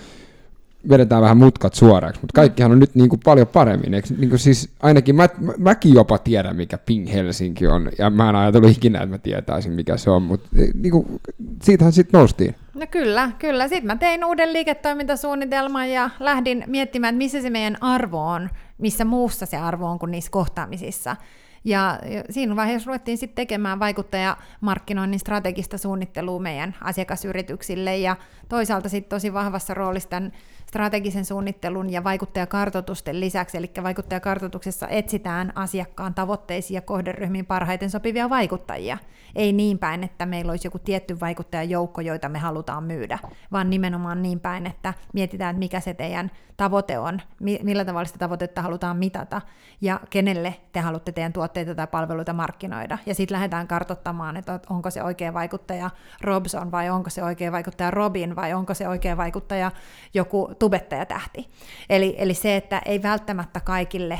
[0.90, 3.94] vedetään vähän mutkat suoraksi, mutta kaikkihan on nyt niin kuin paljon paremmin.
[3.94, 8.10] Eikö, niin kuin siis ainakin mä, mä, mäkin jopa tiedän, mikä Ping Helsinki on, ja
[8.10, 11.22] mä en ajatellut ikinä, että mä tietäisin, mikä se on, mutta niin kuin,
[11.64, 12.56] siitähän sitten noustiin.
[12.74, 13.68] No kyllä, kyllä.
[13.68, 19.06] Sitten mä tein uuden liiketoimintasuunnitelman ja lähdin miettimään, että missä se meidän arvo on, missä
[19.06, 21.16] muussa se arvo on kuin niissä kohtaamisissa.
[21.64, 28.16] Ja siinä vaiheessa ruvettiin sitten tekemään vaikuttajamarkkinoinnin strategista suunnittelua meidän asiakasyrityksille ja
[28.50, 30.32] toisaalta sitten tosi vahvassa roolissa tämän
[30.66, 38.98] strategisen suunnittelun ja vaikuttajakartoitusten lisäksi, eli vaikuttajakartoituksessa etsitään asiakkaan tavoitteisiin ja kohderyhmiin parhaiten sopivia vaikuttajia.
[39.36, 43.20] Ei niin päin, että meillä olisi joku tietty vaikuttajajoukko, joita me halutaan myydä,
[43.52, 48.20] vaan nimenomaan niin päin, että mietitään, että mikä se teidän tavoite on, millä tavalla sitä
[48.20, 49.42] tavoitetta halutaan mitata
[49.82, 52.98] ja kenelle te haluatte teidän tuotteita tai palveluita markkinoida.
[53.06, 55.90] Ja sitten lähdetään kartottamaan, että onko se oikea vaikuttaja
[56.22, 59.72] Robson vai onko se oikea vaikuttaja Robin vai onko se oikea vaikuttaja
[60.14, 61.50] joku tubettajatähti.
[61.90, 64.20] Eli, eli se, että ei välttämättä kaikille,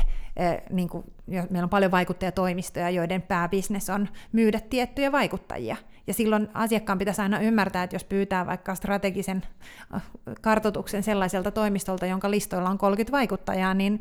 [0.70, 5.76] niin kuin, meillä on paljon vaikuttajatoimistoja, joiden pääbisnes on myydä tiettyjä vaikuttajia.
[6.08, 9.42] Ja silloin asiakkaan pitäisi aina ymmärtää, että jos pyytää vaikka strategisen
[10.40, 14.00] kartotuksen sellaiselta toimistolta, jonka listoilla on 30 vaikuttajaa, niin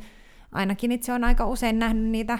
[0.52, 2.40] ainakin itse on aika usein nähnyt niitä,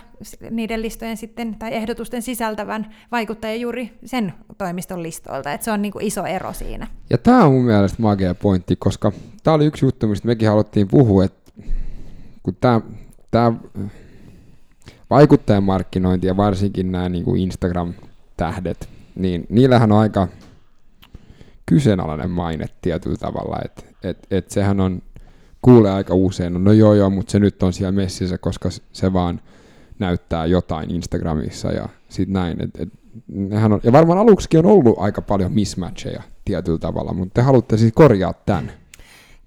[0.52, 5.92] niiden listojen sitten, tai ehdotusten sisältävän vaikuttajia juuri sen toimiston listoilta, että se on niin
[5.92, 6.88] kuin iso ero siinä.
[7.10, 9.12] Ja tämä on mun mielestä magea pointti, koska
[9.44, 11.52] tämä oli yksi juttu, mistä mekin haluttiin puhua, että
[12.44, 12.82] kun tämä,
[13.32, 13.54] tämä
[15.10, 20.28] vaikuttajamarkkinointi ja varsinkin nämä niin kuin Instagram-tähdet, niin niillähän on aika
[21.66, 25.02] kyseenalainen maine tietyllä tavalla, että et, et sehän on
[25.62, 29.42] kuulee aika usein, no joo joo, mutta se nyt on siellä messissä, koska se vaan
[30.00, 32.64] näyttää jotain Instagramissa ja sit näin.
[32.64, 32.90] Et, et,
[33.28, 37.78] nehän on, ja varmaan aluksikin on ollut aika paljon mismatcheja tietyllä tavalla, mutta te haluatte
[37.78, 38.72] siis korjaa tämän.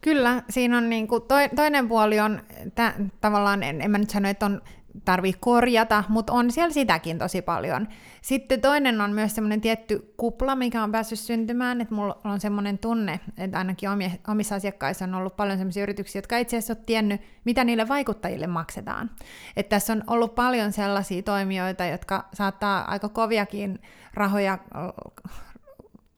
[0.00, 1.22] Kyllä, siinä on niin kuin,
[1.56, 2.40] toinen puoli on,
[2.74, 4.60] tä, tavallaan, en, en mä nyt sano, että on
[5.04, 7.88] tarvii korjata, mutta on siellä sitäkin tosi paljon.
[8.22, 12.78] Sitten toinen on myös semmoinen tietty kupla, mikä on päässyt syntymään, että mulla on semmoinen
[12.78, 13.88] tunne, että ainakin
[14.28, 18.46] omissa asiakkaissa on ollut paljon semmoisia yrityksiä, jotka itse asiassa ole tiennyt, mitä niille vaikuttajille
[18.46, 19.10] maksetaan.
[19.56, 23.78] Että tässä on ollut paljon sellaisia toimijoita, jotka saattaa aika koviakin
[24.14, 24.58] rahoja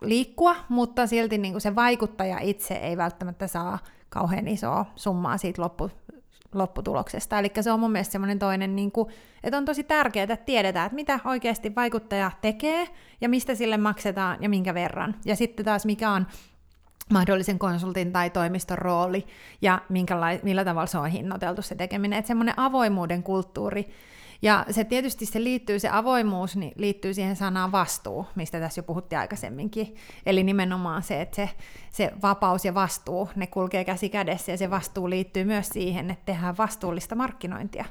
[0.00, 5.62] liikkua, mutta silti niin kuin se vaikuttaja itse ei välttämättä saa kauhean isoa summaa siitä
[5.62, 5.90] loppu,
[6.54, 7.38] lopputuloksesta.
[7.38, 9.08] Eli se on mun mielestä semmoinen toinen, niin kuin,
[9.44, 12.88] että on tosi tärkeää, että tiedetään, että mitä oikeasti vaikuttaja tekee
[13.20, 15.14] ja mistä sille maksetaan ja minkä verran.
[15.24, 16.26] Ja sitten taas mikä on
[17.12, 19.26] mahdollisen konsultin tai toimiston rooli
[19.62, 19.82] ja
[20.42, 22.18] millä tavalla se on hinnoiteltu se tekeminen.
[22.18, 23.90] Että semmoinen avoimuuden kulttuuri
[24.42, 28.82] ja se tietysti se liittyy, se avoimuus niin liittyy siihen sanaan vastuu, mistä tässä jo
[28.82, 29.94] puhuttiin aikaisemminkin.
[30.26, 31.50] Eli nimenomaan se, että se,
[31.90, 36.24] se vapaus ja vastuu, ne kulkee käsi kädessä ja se vastuu liittyy myös siihen, että
[36.24, 37.84] tehdään vastuullista markkinointia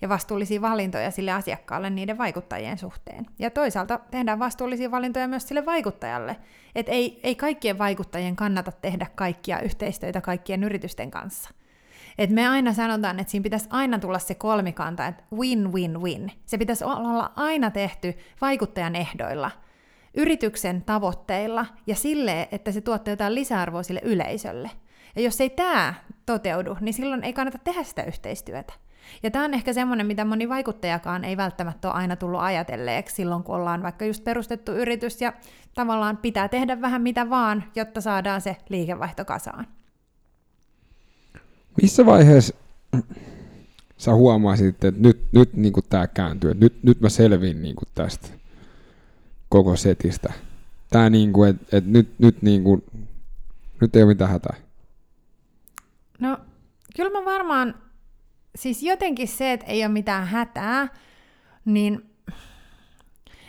[0.00, 3.26] ja vastuullisia valintoja sille asiakkaalle niiden vaikuttajien suhteen.
[3.38, 6.36] Ja toisaalta tehdään vastuullisia valintoja myös sille vaikuttajalle.
[6.74, 11.50] Että ei, ei kaikkien vaikuttajien kannata tehdä kaikkia yhteistyötä kaikkien yritysten kanssa–
[12.18, 16.30] et me aina sanotaan, että siinä pitäisi aina tulla se kolmikanta, että win-win-win.
[16.46, 19.50] Se pitäisi olla aina tehty vaikuttajan ehdoilla,
[20.16, 24.70] yrityksen tavoitteilla ja sille, että se tuottaa jotain lisäarvoa sille yleisölle.
[25.16, 25.94] Ja jos ei tämä
[26.26, 28.72] toteudu, niin silloin ei kannata tehdä sitä yhteistyötä.
[29.22, 33.42] Ja tämä on ehkä semmoinen, mitä moni vaikuttajakaan ei välttämättä ole aina tullut ajatelleeksi silloin,
[33.42, 35.32] kun ollaan vaikka just perustettu yritys ja
[35.74, 39.66] tavallaan pitää tehdä vähän mitä vaan, jotta saadaan se liikevaihto kasaan.
[41.82, 42.54] Missä vaiheessa
[43.96, 48.28] sä huomasit, että nyt, nyt niin tämä kääntyy, että nyt, nyt mä selvin niin tästä
[49.48, 50.32] koko setistä.
[50.90, 52.84] Tää niin kuin, että, että nyt, nyt, niin kuin,
[53.80, 54.56] nyt ei ole mitään hätää.
[56.18, 56.38] No,
[56.96, 57.74] kyllä mä varmaan,
[58.56, 60.88] siis jotenkin se, että ei ole mitään hätää,
[61.64, 62.10] niin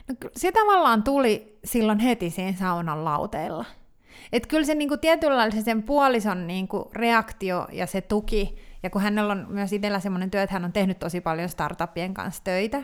[0.08, 3.66] no, se tavallaan tuli silloin heti siinä saunan lauteilla.
[4.32, 9.32] Että kyllä se niinku tietynlaisen sen puolison niinku reaktio ja se tuki, ja kun hänellä
[9.32, 12.84] on myös itsellä semmoinen työ, että hän on tehnyt tosi paljon startupien kanssa töitä,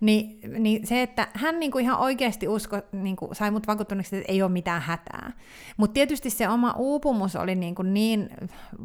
[0.00, 4.42] niin, niin se, että hän niinku ihan oikeasti usko, niinku sai mut vakuuttuneeksi, että ei
[4.42, 5.32] ole mitään hätää.
[5.76, 8.30] Mutta tietysti se oma uupumus oli niinku niin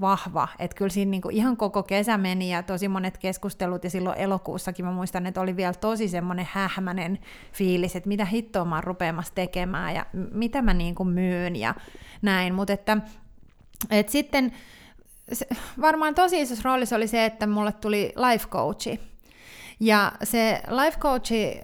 [0.02, 4.18] vahva, että kyllä siinä niinku ihan koko kesä meni ja tosi monet keskustelut ja silloin
[4.18, 7.20] elokuussakin mä muistan, että oli vielä tosi semmoinen hähmänen
[7.54, 11.76] fiilis, että mitä hittoa mä oon rupeamassa tekemään ja mitä mä niinku myyn ja
[12.22, 12.54] näin.
[12.54, 12.98] Mutta että,
[13.92, 14.52] että sitten
[15.32, 15.48] se,
[15.82, 19.09] varmaan tosi isossa roolissa oli se, että mulle tuli life coachi,
[19.80, 21.62] ja se life coachi,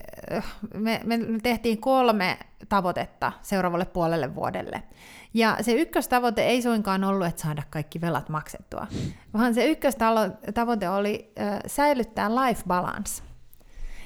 [0.73, 2.38] me, me tehtiin kolme
[2.69, 4.84] tavoitetta seuraavalle puolelle vuodelle.
[5.34, 8.88] Ja se ykköstavoite ei suinkaan ollut, että saada kaikki velat maksettua,
[9.34, 13.23] vaan se ykköstavoite oli äh, säilyttää life balance.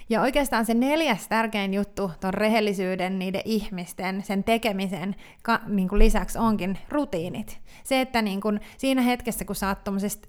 [0.10, 6.00] Ja oikeastaan se neljäs tärkein juttu tuon rehellisyyden, niiden ihmisten, sen tekemisen ka, niin kuin
[6.00, 7.60] lisäksi onkin rutiinit.
[7.84, 9.78] Se, että niin kuin siinä hetkessä, kun sä oot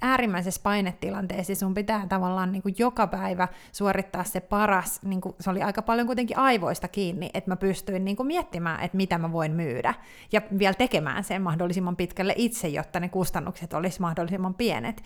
[0.01, 5.51] äärimmäisessä painetilanteessa, sun pitää tavallaan niin kuin joka päivä suorittaa se paras, niin kuin se
[5.51, 9.33] oli aika paljon kuitenkin aivoista kiinni, että mä pystyin niin kuin miettimään, että mitä mä
[9.33, 9.95] voin myydä.
[10.33, 15.03] Ja vielä tekemään sen mahdollisimman pitkälle itse, jotta ne kustannukset olisi mahdollisimman pienet.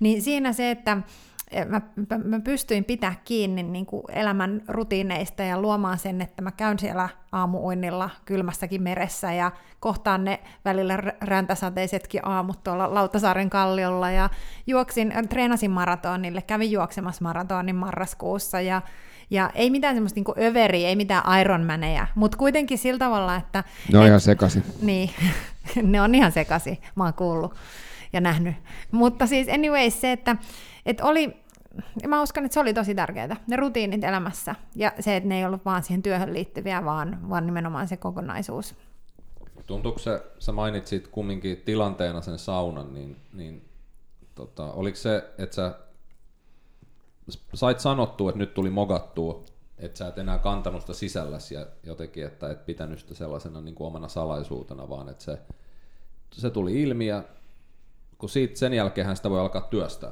[0.00, 0.96] Niin siinä se, että
[1.68, 1.80] mä,
[2.10, 6.78] mä, mä pystyin pitää kiinni niin kuin elämän rutiineista ja luomaan sen, että mä käyn
[6.78, 14.30] siellä aamuuinnilla kylmässäkin meressä ja kohtaan ne välillä räntäsateisetkin aamut tuolla Lautasaaren kalliolla ja
[14.66, 18.82] juoksin, treenasin maratonille, kävin juoksemassa maratonin marraskuussa ja
[19.30, 23.64] ja ei mitään semmoista niinku överiä, ei mitään Ironmaneja, mutta kuitenkin sillä tavalla, että...
[23.92, 24.62] Ne on et, ihan sekasi.
[24.82, 25.10] Niin,
[25.82, 27.54] ne on ihan sekasi, mä oon kuullut.
[28.14, 28.54] Ja nähnyt.
[28.90, 30.36] Mutta siis anyways se, että,
[30.86, 31.36] että oli,
[32.08, 35.44] mä uskon, että se oli tosi tärkeää, ne rutiinit elämässä, ja se, että ne ei
[35.44, 38.74] ollut vaan siihen työhön liittyviä, vaan, vaan nimenomaan se kokonaisuus.
[39.66, 43.68] Tuntuuko se, sä mainitsit kumminkin tilanteena sen saunan, niin, niin
[44.34, 45.74] tota, oliko se, että sä
[47.54, 49.44] sait sanottua, että nyt tuli mogattua,
[49.78, 53.74] että sä et enää kantanut sitä sisälläsi ja jotenkin, että et pitänyt sitä sellaisena niin
[53.74, 55.38] kuin omana salaisuutena, vaan että se,
[56.32, 57.22] se tuli ilmi ja
[58.24, 60.10] kun siitä sen jälkeen sitä voi alkaa työstää.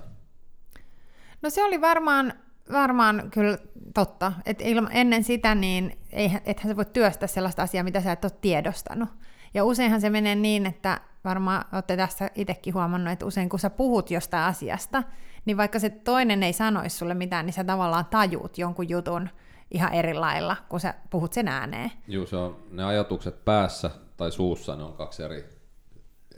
[1.42, 2.32] No se oli varmaan,
[2.72, 3.58] varmaan kyllä
[3.94, 5.98] totta, että ennen sitä niin
[6.44, 9.08] ethän sä voi työstää sellaista asiaa, mitä sä et ole tiedostanut.
[9.54, 13.70] Ja useinhan se menee niin, että varmaan olette tässä itsekin huomannut, että usein kun sä
[13.70, 15.02] puhut jostain asiasta,
[15.44, 19.28] niin vaikka se toinen ei sanoisi sulle mitään, niin sä tavallaan tajuut jonkun jutun
[19.70, 21.92] ihan eri lailla, kun sä puhut sen ääneen.
[22.08, 25.44] Joo, se on, ne ajatukset päässä tai suussa, ne on kaksi eri,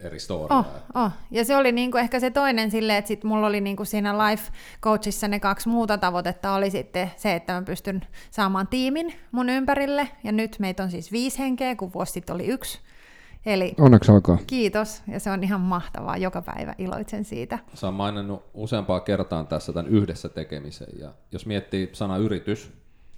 [0.01, 0.59] eri storia.
[0.59, 1.11] Oh, oh.
[1.30, 4.53] Ja se oli niinku ehkä se toinen silleen, että sit mulla oli niinku siinä life
[4.82, 10.09] coachissa ne kaksi muuta tavoitetta oli sitten se, että mä pystyn saamaan tiimin mun ympärille,
[10.24, 12.78] ja nyt meitä on siis viisi henkeä, kun vuosi sitten oli yksi.
[13.47, 14.38] Eli Onneksi olkoon.
[14.47, 16.16] Kiitos, ja se on ihan mahtavaa.
[16.16, 17.59] Joka päivä iloitsen siitä.
[17.74, 22.72] Sä on maininnut useampaa kertaan tässä tämän yhdessä tekemisen, ja jos miettii sana yritys,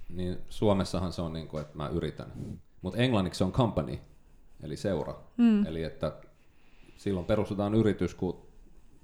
[0.09, 2.33] niin Suomessahan se on niin kuin, että mä yritän.
[2.81, 3.99] Mutta englanniksi se on company,
[4.63, 5.15] eli seura.
[5.37, 5.65] Mm.
[5.65, 6.11] Eli että
[6.97, 8.47] silloin perustetaan yritys, kun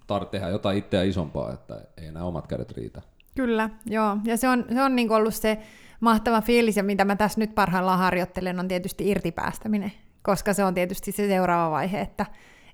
[0.01, 3.01] tar- tehdään jotain itseä isompaa, että ei enää omat kädet riitä.
[3.35, 4.17] Kyllä, joo.
[4.23, 5.57] Ja se on, se on niin ollut se
[5.99, 9.91] mahtava fiilis, ja mitä mä tässä nyt parhaillaan harjoittelen, on tietysti irtipäästäminen
[10.23, 12.25] koska se on tietysti se seuraava vaihe, että,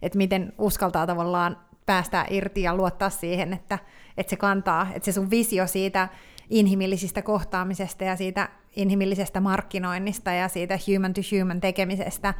[0.01, 3.79] että miten uskaltaa tavallaan päästää irti ja luottaa siihen, että,
[4.17, 6.09] että se kantaa, että se sun visio siitä
[6.49, 12.33] inhimillisistä kohtaamisesta ja siitä inhimillisestä markkinoinnista ja siitä human to human tekemisestä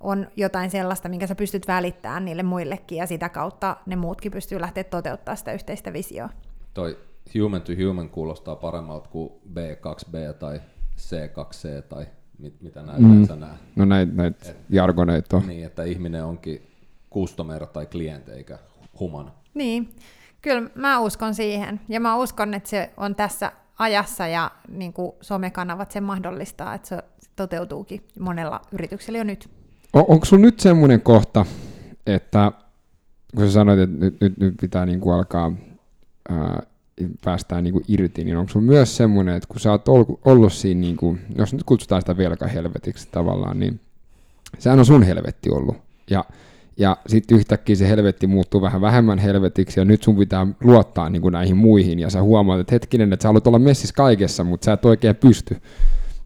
[0.00, 4.60] on jotain sellaista, minkä sä pystyt välittämään niille muillekin, ja sitä kautta ne muutkin pystyy
[4.60, 6.28] lähteä toteuttaa sitä yhteistä visioa.
[6.74, 6.98] Toi
[7.42, 10.60] human to human kuulostaa paremmalta kuin B2B tai
[10.98, 12.06] C2C tai
[12.38, 13.12] mit, mitä näitä mm.
[13.12, 13.56] yleensä nämä.
[13.76, 15.46] No näitä näit jargoneita on.
[15.46, 16.66] Niin, että ihminen onkin
[17.14, 18.58] customer tai klientti eikä
[19.00, 19.32] human.
[19.54, 19.96] Niin,
[20.42, 21.80] kyllä mä uskon siihen.
[21.88, 26.88] Ja mä uskon, että se on tässä ajassa ja niin kuin somekanavat sen mahdollistaa, että
[26.88, 27.02] se
[27.36, 29.50] toteutuukin monella yrityksellä jo nyt.
[29.96, 31.46] On, onko sun nyt semmoinen kohta,
[32.06, 32.52] että
[33.36, 35.52] kun sä sanoit, että nyt, nyt, nyt pitää niin kuin alkaa
[36.28, 36.62] ää,
[37.24, 39.88] päästään niin kuin irti, niin onko sinulla myös semmoinen, että kun sä oot
[40.24, 43.80] ollut siinä, niin kuin, jos nyt kutsutaan sitä velkahelvetiksi tavallaan, niin
[44.58, 45.76] sehän on sun helvetti ollut.
[46.10, 46.24] Ja,
[46.76, 51.22] ja sitten yhtäkkiä se helvetti muuttuu vähän vähemmän helvetiksi, ja nyt sun pitää luottaa niin
[51.22, 54.64] kuin näihin muihin, ja sä huomaat, että hetkinen, että sä haluat olla messissä kaikessa, mutta
[54.64, 55.56] sä et oikein pysty.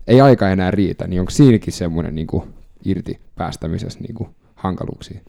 [0.07, 5.21] Ei aika enää riitä, niin onko siinäkin semmoinen niin kuin irti päästämisessä niin kuin hankaluuksia?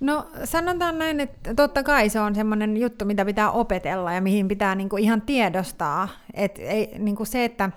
[0.00, 4.48] No sanotaan näin, että totta kai se on semmoinen juttu, mitä pitää opetella ja mihin
[4.48, 6.08] pitää niinku ihan tiedostaa.
[6.34, 7.70] Et ei, niinku se, että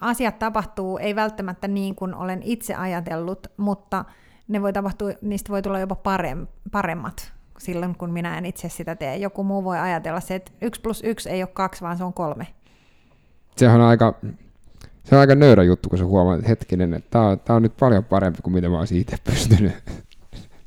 [0.00, 4.04] asiat tapahtuu ei välttämättä niin kuin olen itse ajatellut, mutta
[4.48, 5.96] ne voi tapahtua, niistä voi tulla jopa
[6.72, 9.16] paremmat silloin, kun minä en itse sitä tee.
[9.16, 12.12] Joku muu voi ajatella se, että 1 plus 1 ei ole kaksi, vaan se on
[12.12, 12.46] kolme.
[13.56, 14.14] Sehän on aika,
[15.04, 17.62] se on aika nöyrä juttu, kun sä huomaat, että hetkinen, että tämä on, tämä on
[17.62, 19.72] nyt paljon parempi kuin mitä mä olisin itse pystynyt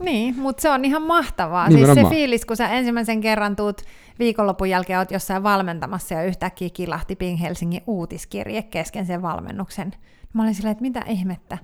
[0.04, 1.70] niin, mutta se on ihan mahtavaa.
[1.70, 3.82] Niin, siis se fiilis, kun sä ensimmäisen kerran tuut
[4.20, 9.92] viikonlopun jälkeen oot jossain valmentamassa ja yhtäkkiä kilahti Ping Helsingin uutiskirje kesken sen valmennuksen.
[10.34, 11.58] Mä olin silleen, että mitä ihmettä.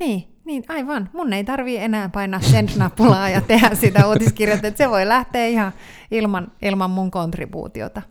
[0.00, 1.10] Niin, niin aivan.
[1.12, 5.46] Mun ei tarvii enää painaa sen nappulaa ja tehdä sitä uutiskirjaa, että se voi lähteä
[5.46, 5.72] ihan
[6.10, 8.02] ilman, ilman mun kontribuutiota.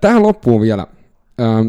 [0.00, 0.86] Tähän loppuun vielä.
[1.40, 1.68] Ähm,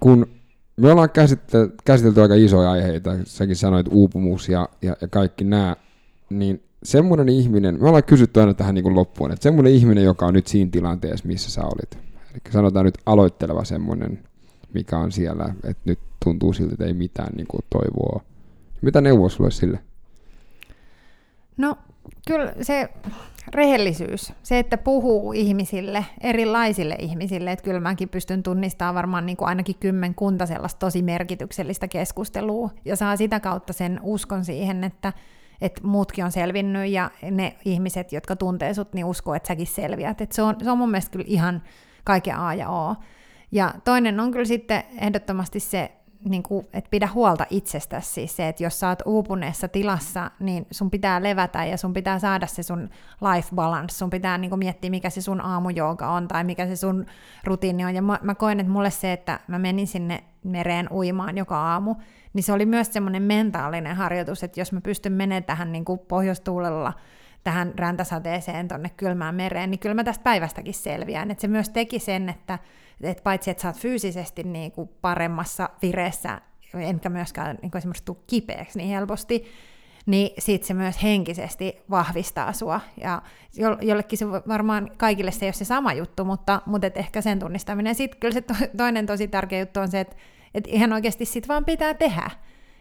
[0.00, 0.37] kun
[0.78, 5.76] me ollaan käsitelty, käsitelty aika isoja aiheita, säkin sanoit uupumus ja, ja, ja kaikki nämä,
[6.30, 10.26] niin semmoinen ihminen, me ollaan kysytty aina tähän niin kuin loppuun, että semmoinen ihminen, joka
[10.26, 11.98] on nyt siinä tilanteessa, missä sä olit,
[12.30, 14.18] eli sanotaan nyt aloitteleva semmoinen,
[14.74, 18.22] mikä on siellä, että nyt tuntuu siltä, että ei mitään niin kuin toivoa.
[18.82, 19.78] Mitä neuvoa sulle sille?
[21.56, 21.78] No
[22.26, 22.88] kyllä se
[23.54, 29.48] rehellisyys, se, että puhuu ihmisille, erilaisille ihmisille, että kyllä mäkin pystyn tunnistamaan varmaan niin kuin
[29.48, 35.12] ainakin kymmenkunta sellaista tosi merkityksellistä keskustelua, ja saa sitä kautta sen uskon siihen, että
[35.60, 40.20] että muutkin on selvinnyt ja ne ihmiset, jotka tuntee sut, niin uskoo, että säkin selviät.
[40.20, 41.62] Et se, on, se on mun mielestä kyllä ihan
[42.04, 42.96] kaiken A ja O.
[43.52, 45.92] Ja toinen on kyllä sitten ehdottomasti se,
[46.24, 48.12] niin kuin, että pidä huolta itsestäsi.
[48.12, 52.18] Siis se, että jos sä oot uupuneessa tilassa, niin sun pitää levätä ja sun pitää
[52.18, 52.90] saada se sun
[53.34, 53.96] life balance.
[53.96, 57.06] Sun pitää niin kuin, miettiä, mikä se sun aamujooga on tai mikä se sun
[57.44, 57.94] rutiini on.
[57.94, 61.94] Ja mä, mä koen, että mulle se, että mä menin sinne mereen uimaan joka aamu,
[62.32, 65.98] niin se oli myös semmoinen mentaalinen harjoitus, että jos mä pystyn menemään tähän niin kuin
[65.98, 66.92] pohjoistuulella
[67.44, 71.30] tähän räntäsateeseen tonne kylmään mereen, niin kyllä mä tästä päivästäkin selviän.
[71.30, 72.58] Että se myös teki sen, että,
[73.02, 76.40] että paitsi että sä oot fyysisesti niin kuin paremmassa vireessä,
[76.74, 79.44] enkä myöskään niin kuin esimerkiksi tuu kipeäksi niin helposti,
[80.06, 82.80] niin sit se myös henkisesti vahvistaa sua.
[83.00, 83.22] Ja
[83.82, 87.38] jollekin se varmaan kaikille se ei ole se sama juttu, mutta, mutta et ehkä sen
[87.38, 87.94] tunnistaminen.
[87.94, 88.44] Sitten kyllä se
[88.76, 90.16] toinen tosi tärkeä juttu on se, että
[90.54, 92.30] et ihan oikeasti sit vaan pitää tehdä.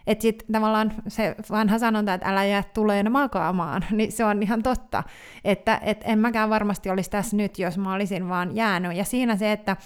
[0.08, 4.64] Että sitten tavallaan se vanha sanonta, että älä jää tuleen makaamaan, niin se on ihan
[4.64, 5.04] totta.
[5.44, 8.96] Että et en mäkään varmasti olisi tässä nyt, jos mä olisin vaan jäänyt.
[8.96, 9.78] Ja siinä se, että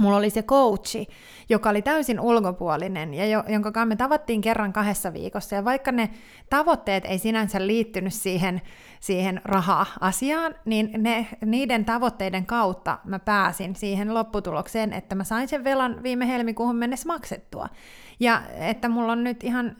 [0.00, 1.06] mulla oli se coachi,
[1.48, 5.56] joka oli täysin ulkopuolinen ja jo, jonka kanssa me tavattiin kerran kahdessa viikossa.
[5.56, 6.10] Ja vaikka ne
[6.50, 8.62] tavoitteet ei sinänsä liittynyt siihen,
[9.00, 15.64] siihen raha-asiaan, niin ne, niiden tavoitteiden kautta mä pääsin siihen lopputulokseen, että mä sain sen
[15.64, 17.68] velan viime helmikuuhun mennessä maksettua.
[18.20, 19.76] Ja että mulla on nyt ihan,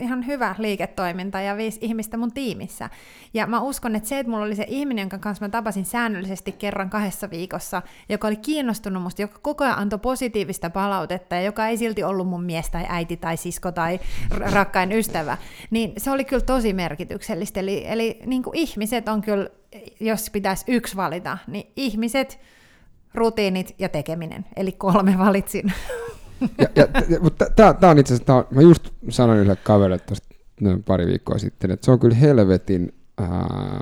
[0.00, 2.90] ihan hyvä liiketoiminta ja viisi ihmistä mun tiimissä.
[3.34, 6.52] Ja mä uskon, että se, että mulla oli se ihminen, jonka kanssa mä tapasin säännöllisesti
[6.52, 11.66] kerran kahdessa viikossa, joka oli kiinnostunut musta, joka koko ajan antoi positiivista palautetta ja joka
[11.66, 15.36] ei silti ollut mun mies tai äiti tai sisko tai rakkain ystävä,
[15.70, 17.60] niin se oli kyllä tosi merkityksellistä.
[17.60, 19.48] Eli, eli niin kuin ihmiset on kyllä,
[20.00, 22.40] jos pitäisi yksi valita, niin ihmiset,
[23.14, 24.44] rutiinit ja tekeminen.
[24.56, 25.72] Eli kolme valitsin.
[26.58, 30.28] Ja, ja, ja, mutta tämä on itse asiassa, mä just sanoin yhdelle kaverille tuosta
[30.86, 33.80] pari viikkoa sitten, että se on kyllä helvetin, ää,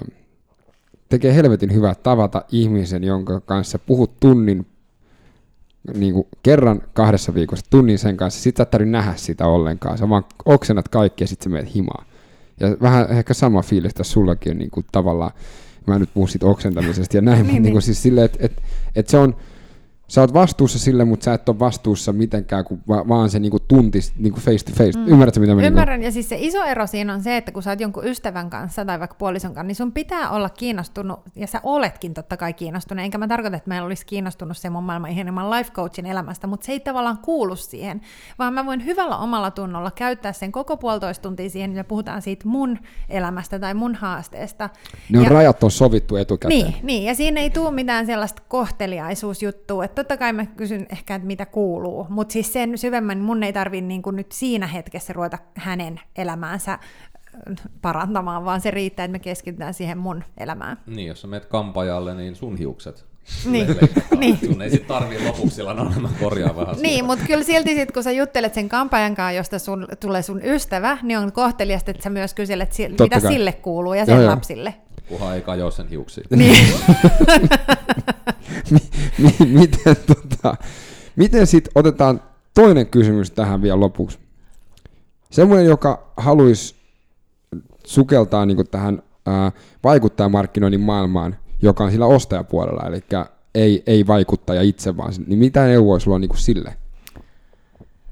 [1.08, 4.66] tekee helvetin hyvää tavata ihmisen, jonka kanssa puhut tunnin
[5.94, 9.98] niin kuin kerran kahdessa viikossa tunnin sen kanssa, sit sä et tarvitse nähdä sitä ollenkaan,
[9.98, 12.06] sä vaan oksennat kaikki ja sit sä meet himaan.
[12.60, 15.30] Ja vähän ehkä sama fiilis tässä sullakin niin kuin tavallaan,
[15.86, 17.74] mä nyt puhu siitä oksentamisesta ja näin, niin, mutta niin.
[17.74, 18.62] Niin siis silleen, että et,
[18.96, 19.36] et se on,
[20.10, 23.58] sä oot vastuussa sille, mutta sä et ole vastuussa mitenkään, kun va- vaan se niinku
[23.60, 24.98] tuntis niinku face to face.
[24.98, 25.08] Mm.
[25.08, 26.08] Ymmärrätkö, mitä mä niinku- Ymmärrän, niinku...
[26.08, 28.84] ja siis se iso ero siinä on se, että kun sä oot jonkun ystävän kanssa
[28.84, 33.04] tai vaikka puolison kanssa, niin sun pitää olla kiinnostunut, ja sä oletkin totta kai kiinnostunut,
[33.04, 36.66] enkä mä tarkoita, että meillä olisi kiinnostunut se mun maailman ihanimman life coachin elämästä, mutta
[36.66, 38.00] se ei tavallaan kuulu siihen,
[38.38, 42.48] vaan mä voin hyvällä omalla tunnolla käyttää sen koko puolitoista tuntia siihen, ja puhutaan siitä
[42.48, 44.70] mun elämästä tai mun haasteesta.
[45.08, 45.30] Ne on ja...
[45.30, 46.60] rajat on sovittu etukäteen.
[46.60, 51.14] Niin, niin, ja siinä ei tule mitään sellaista kohteliaisuusjuttua, että totta kai mä kysyn ehkä,
[51.14, 55.38] että mitä kuuluu, mutta siis sen syvemmän mun ei tarvitse niin nyt siinä hetkessä ruveta
[55.54, 56.80] hänen elämäänsä äh,
[57.82, 60.78] parantamaan, vaan se riittää, että me keskitytään siihen mun elämään.
[60.86, 63.10] Niin, jos sä menet kampajalle, niin sun hiukset
[63.44, 63.66] niin.
[64.20, 64.38] niin.
[64.46, 65.90] Sun ei sit tarvii lopuksi sillä no,
[66.20, 69.88] korjaa vähän Niin, mutta kyllä silti sit, kun sä juttelet sen kampajan kanssa, josta sun,
[70.00, 73.32] tulee sun ystävä, niin on kohteliasta, että sä myös kyselet, Totta mitä kai.
[73.32, 74.74] sille kuuluu ja sen joo, lapsille.
[75.08, 76.26] Kuha ei kajoa sen hiuksiin.
[76.30, 76.66] Niin.
[79.58, 80.56] miten, tota,
[81.16, 82.22] miten sitten otetaan
[82.54, 84.18] toinen kysymys tähän vielä lopuksi.
[85.30, 86.74] Semmoinen, joka haluaisi
[87.86, 89.52] sukeltaa niin tähän ää,
[89.84, 93.00] vaikuttajamarkkinoinnin maailmaan, joka on sillä ostajapuolella, eli
[93.54, 96.76] ei, ei vaikuttaja itse vaan, niin mitä neuvoa sulla on niin sille?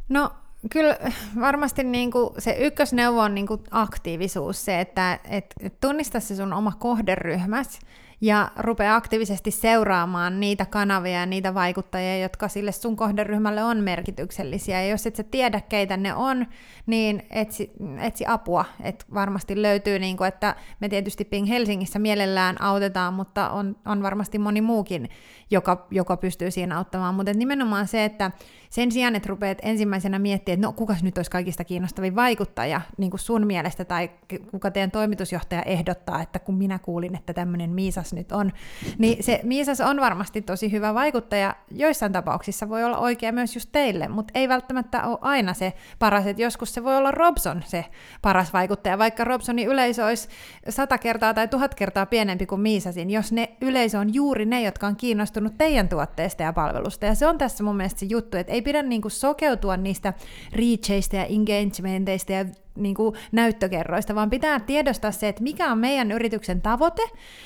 [0.09, 0.31] No
[0.71, 0.99] Kyllä
[1.41, 6.53] varmasti niin kuin se ykkösneuvo on niin kuin aktiivisuus, se, että et, tunnista se sun
[6.53, 7.79] oma kohderyhmäs
[8.21, 14.83] ja rupea aktiivisesti seuraamaan niitä kanavia ja niitä vaikuttajia, jotka sille sun kohderyhmälle on merkityksellisiä.
[14.83, 16.47] Ja jos et sä tiedä, keitä ne on,
[16.87, 18.65] niin etsi, etsi apua.
[18.83, 24.03] Et varmasti löytyy, niin kuin, että me tietysti Ping Helsingissä mielellään autetaan, mutta on, on
[24.03, 25.09] varmasti moni muukin,
[25.51, 27.15] joka, joka pystyy siinä auttamaan.
[27.15, 28.31] Mutta nimenomaan se, että
[28.71, 33.11] sen sijaan, että rupeat ensimmäisenä miettimään, että no kukas nyt olisi kaikista kiinnostavin vaikuttaja niin
[33.11, 34.11] kuin sun mielestä, tai
[34.51, 38.53] kuka teidän toimitusjohtaja ehdottaa, että kun minä kuulin, että tämmöinen Miisas nyt on,
[38.99, 41.57] niin se Miisas on varmasti tosi hyvä vaikuttaja.
[41.71, 46.27] Joissain tapauksissa voi olla oikea myös just teille, mutta ei välttämättä ole aina se paras,
[46.27, 47.85] että joskus se voi olla Robson se
[48.23, 50.29] paras vaikuttaja, vaikka Robsonin yleisö olisi
[50.69, 54.87] sata kertaa tai tuhat kertaa pienempi kuin Miisasin, jos ne yleisö on juuri ne, jotka
[54.87, 57.07] on kiinnostunut teidän tuotteesta ja palvelusta.
[57.07, 60.13] Ja se on tässä mun mielestä se juttu, että ei pidä niin kuin sokeutua niistä
[60.53, 62.45] reacheista ja engagementeista ja
[62.79, 67.03] niin kuin näyttökerroista, vaan pitää tiedostaa se, että mikä on meidän yrityksen tavoite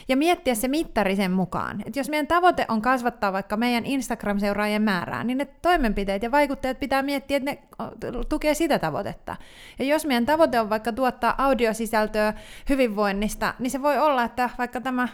[0.09, 1.83] ja miettiä se mittari sen mukaan.
[1.87, 6.81] Et jos meidän tavoite on kasvattaa vaikka meidän Instagram-seuraajien määrää, niin ne toimenpiteet ja vaikuttajat
[6.81, 7.59] pitää miettiä, että ne
[8.29, 9.37] tukee sitä tavoitetta.
[9.79, 12.35] Ja jos meidän tavoite on vaikka tuottaa audiosisältöä
[12.69, 15.09] hyvinvoinnista, niin se voi olla, että vaikka tämä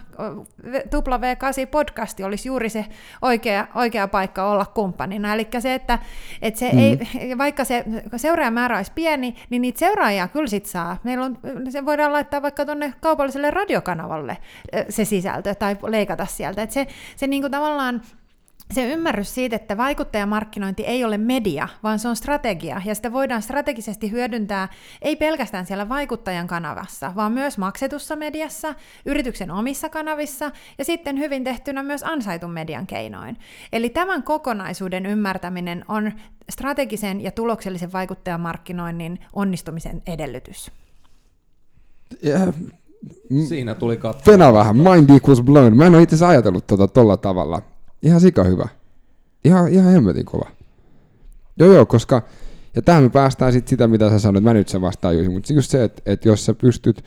[0.64, 2.84] W8-podcasti olisi juuri se
[3.22, 5.34] oikea, oikea paikka olla kumppanina.
[5.34, 5.98] Eli se, että,
[6.42, 6.78] että se mm.
[6.78, 6.98] ei,
[7.38, 7.84] vaikka se
[8.16, 10.96] seuraajamäärä olisi pieni, niin niitä seuraajia seuraajia kyllä sit saa.
[11.04, 11.38] Meillä on,
[11.70, 14.38] se voidaan laittaa vaikka tuonne kaupalliselle radiokanavalle
[14.88, 16.62] se sisältö tai leikata sieltä.
[16.62, 16.86] Et se,
[17.16, 18.02] se niinku tavallaan
[18.74, 23.42] se ymmärrys siitä, että vaikuttajamarkkinointi ei ole media, vaan se on strategia, ja sitä voidaan
[23.42, 24.68] strategisesti hyödyntää
[25.02, 28.74] ei pelkästään siellä vaikuttajan kanavassa, vaan myös maksetussa mediassa,
[29.06, 33.36] yrityksen omissa kanavissa ja sitten hyvin tehtynä myös ansaitun median keinoin.
[33.72, 36.12] Eli tämän kokonaisuuden ymmärtäminen on
[36.50, 40.70] strategisen ja tuloksellisen vaikuttajamarkkinoinnin onnistumisen edellytys.
[42.22, 42.38] Ja,
[43.48, 44.30] Siinä tuli katto.
[44.30, 45.76] Pena vähän, mind equals blown.
[45.76, 47.62] Mä en ole itse asiassa ajatellut tota tolla tavalla.
[48.02, 48.68] Ihan sika hyvä.
[49.44, 50.50] Ihan, ihan hemmetin kova.
[51.58, 52.22] Joo joo, koska,
[52.76, 55.70] ja tähän me päästään sitten sitä, mitä sä sanoit, mä nyt sen vastaan mutta just
[55.70, 57.04] se, että, että jos sä pystyt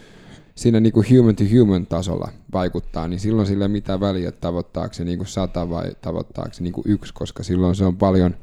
[0.55, 4.93] siinä niinku human to human tasolla vaikuttaa, niin silloin sillä ei mitään väliä, että tavoittaako
[4.93, 8.35] se niinku sata vai tavoittaako se niinku yksi, koska silloin se on paljon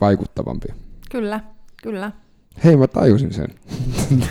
[0.00, 0.68] vaikuttavampi.
[1.10, 1.40] Kyllä,
[1.82, 2.12] kyllä.
[2.64, 3.48] Hei, mä tajusin sen.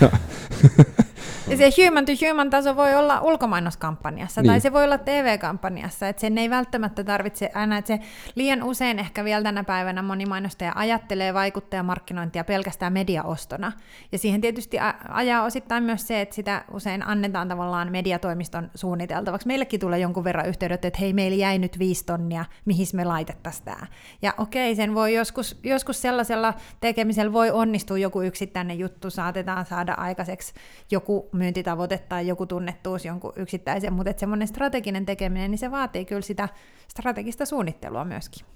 [1.52, 4.50] Ja se human to human taso voi olla ulkomainoskampanjassa niin.
[4.50, 7.98] tai se voi olla TV-kampanjassa, että sen ei välttämättä tarvitse aina, että se
[8.34, 13.72] liian usein ehkä vielä tänä päivänä moni mainostaja ajattelee vaikuttajamarkkinointia pelkästään mediaostona.
[14.12, 14.76] Ja siihen tietysti
[15.08, 19.46] ajaa osittain myös se, että sitä usein annetaan tavallaan mediatoimiston suunniteltavaksi.
[19.46, 23.64] Meillekin tulee jonkun verran yhteydet, että hei, meillä jäi nyt viisi tonnia, mihin me laitettaisiin
[23.64, 23.86] tämä.
[24.22, 29.92] Ja okei, sen voi joskus, joskus sellaisella tekemisellä voi onnistua joku yksittäinen juttu, saatetaan saada
[29.92, 30.54] aikaiseksi
[30.90, 36.22] joku myyntitavoite tai joku tunnettuus jonkun yksittäisen, mutta semmoinen strateginen tekeminen, niin se vaatii kyllä
[36.22, 36.48] sitä
[36.88, 38.46] strategista suunnittelua myöskin.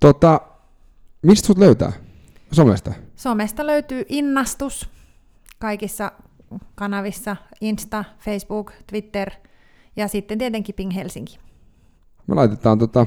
[0.00, 0.40] Tota,
[1.22, 1.92] mistä sut löytää?
[2.52, 2.92] Somesta?
[3.16, 4.90] Somesta löytyy Innastus
[5.58, 6.12] kaikissa
[6.74, 9.30] kanavissa, Insta, Facebook, Twitter
[9.96, 11.38] ja sitten tietenkin Ping Helsinki.
[12.26, 13.06] Me laitetaan tota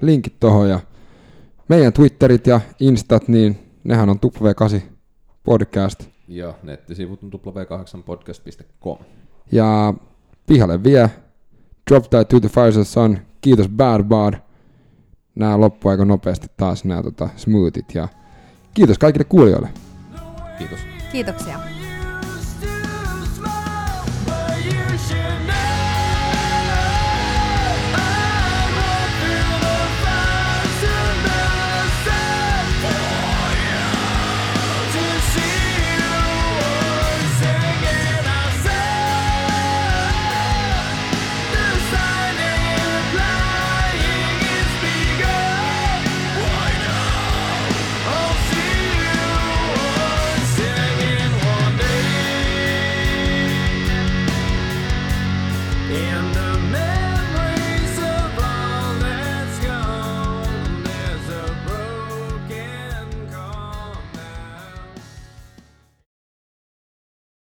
[0.00, 0.80] linkit tuohon ja
[1.68, 4.80] meidän Twitterit ja Instat, niin nehän on W8
[5.44, 8.98] podcast– ja nettisivut on w8podcast.com.
[9.52, 9.94] Ja
[10.46, 11.10] pihalle vie
[11.90, 13.18] Drop That to the Fires Sun.
[13.40, 14.34] Kiitos Bad Bad.
[15.34, 17.94] Nämä loppu aika nopeasti taas nämä tota, smoothit.
[17.94, 18.08] Ja
[18.74, 19.68] kiitos kaikille kuulijoille.
[20.58, 20.78] Kiitos.
[21.12, 21.77] Kiitoksia.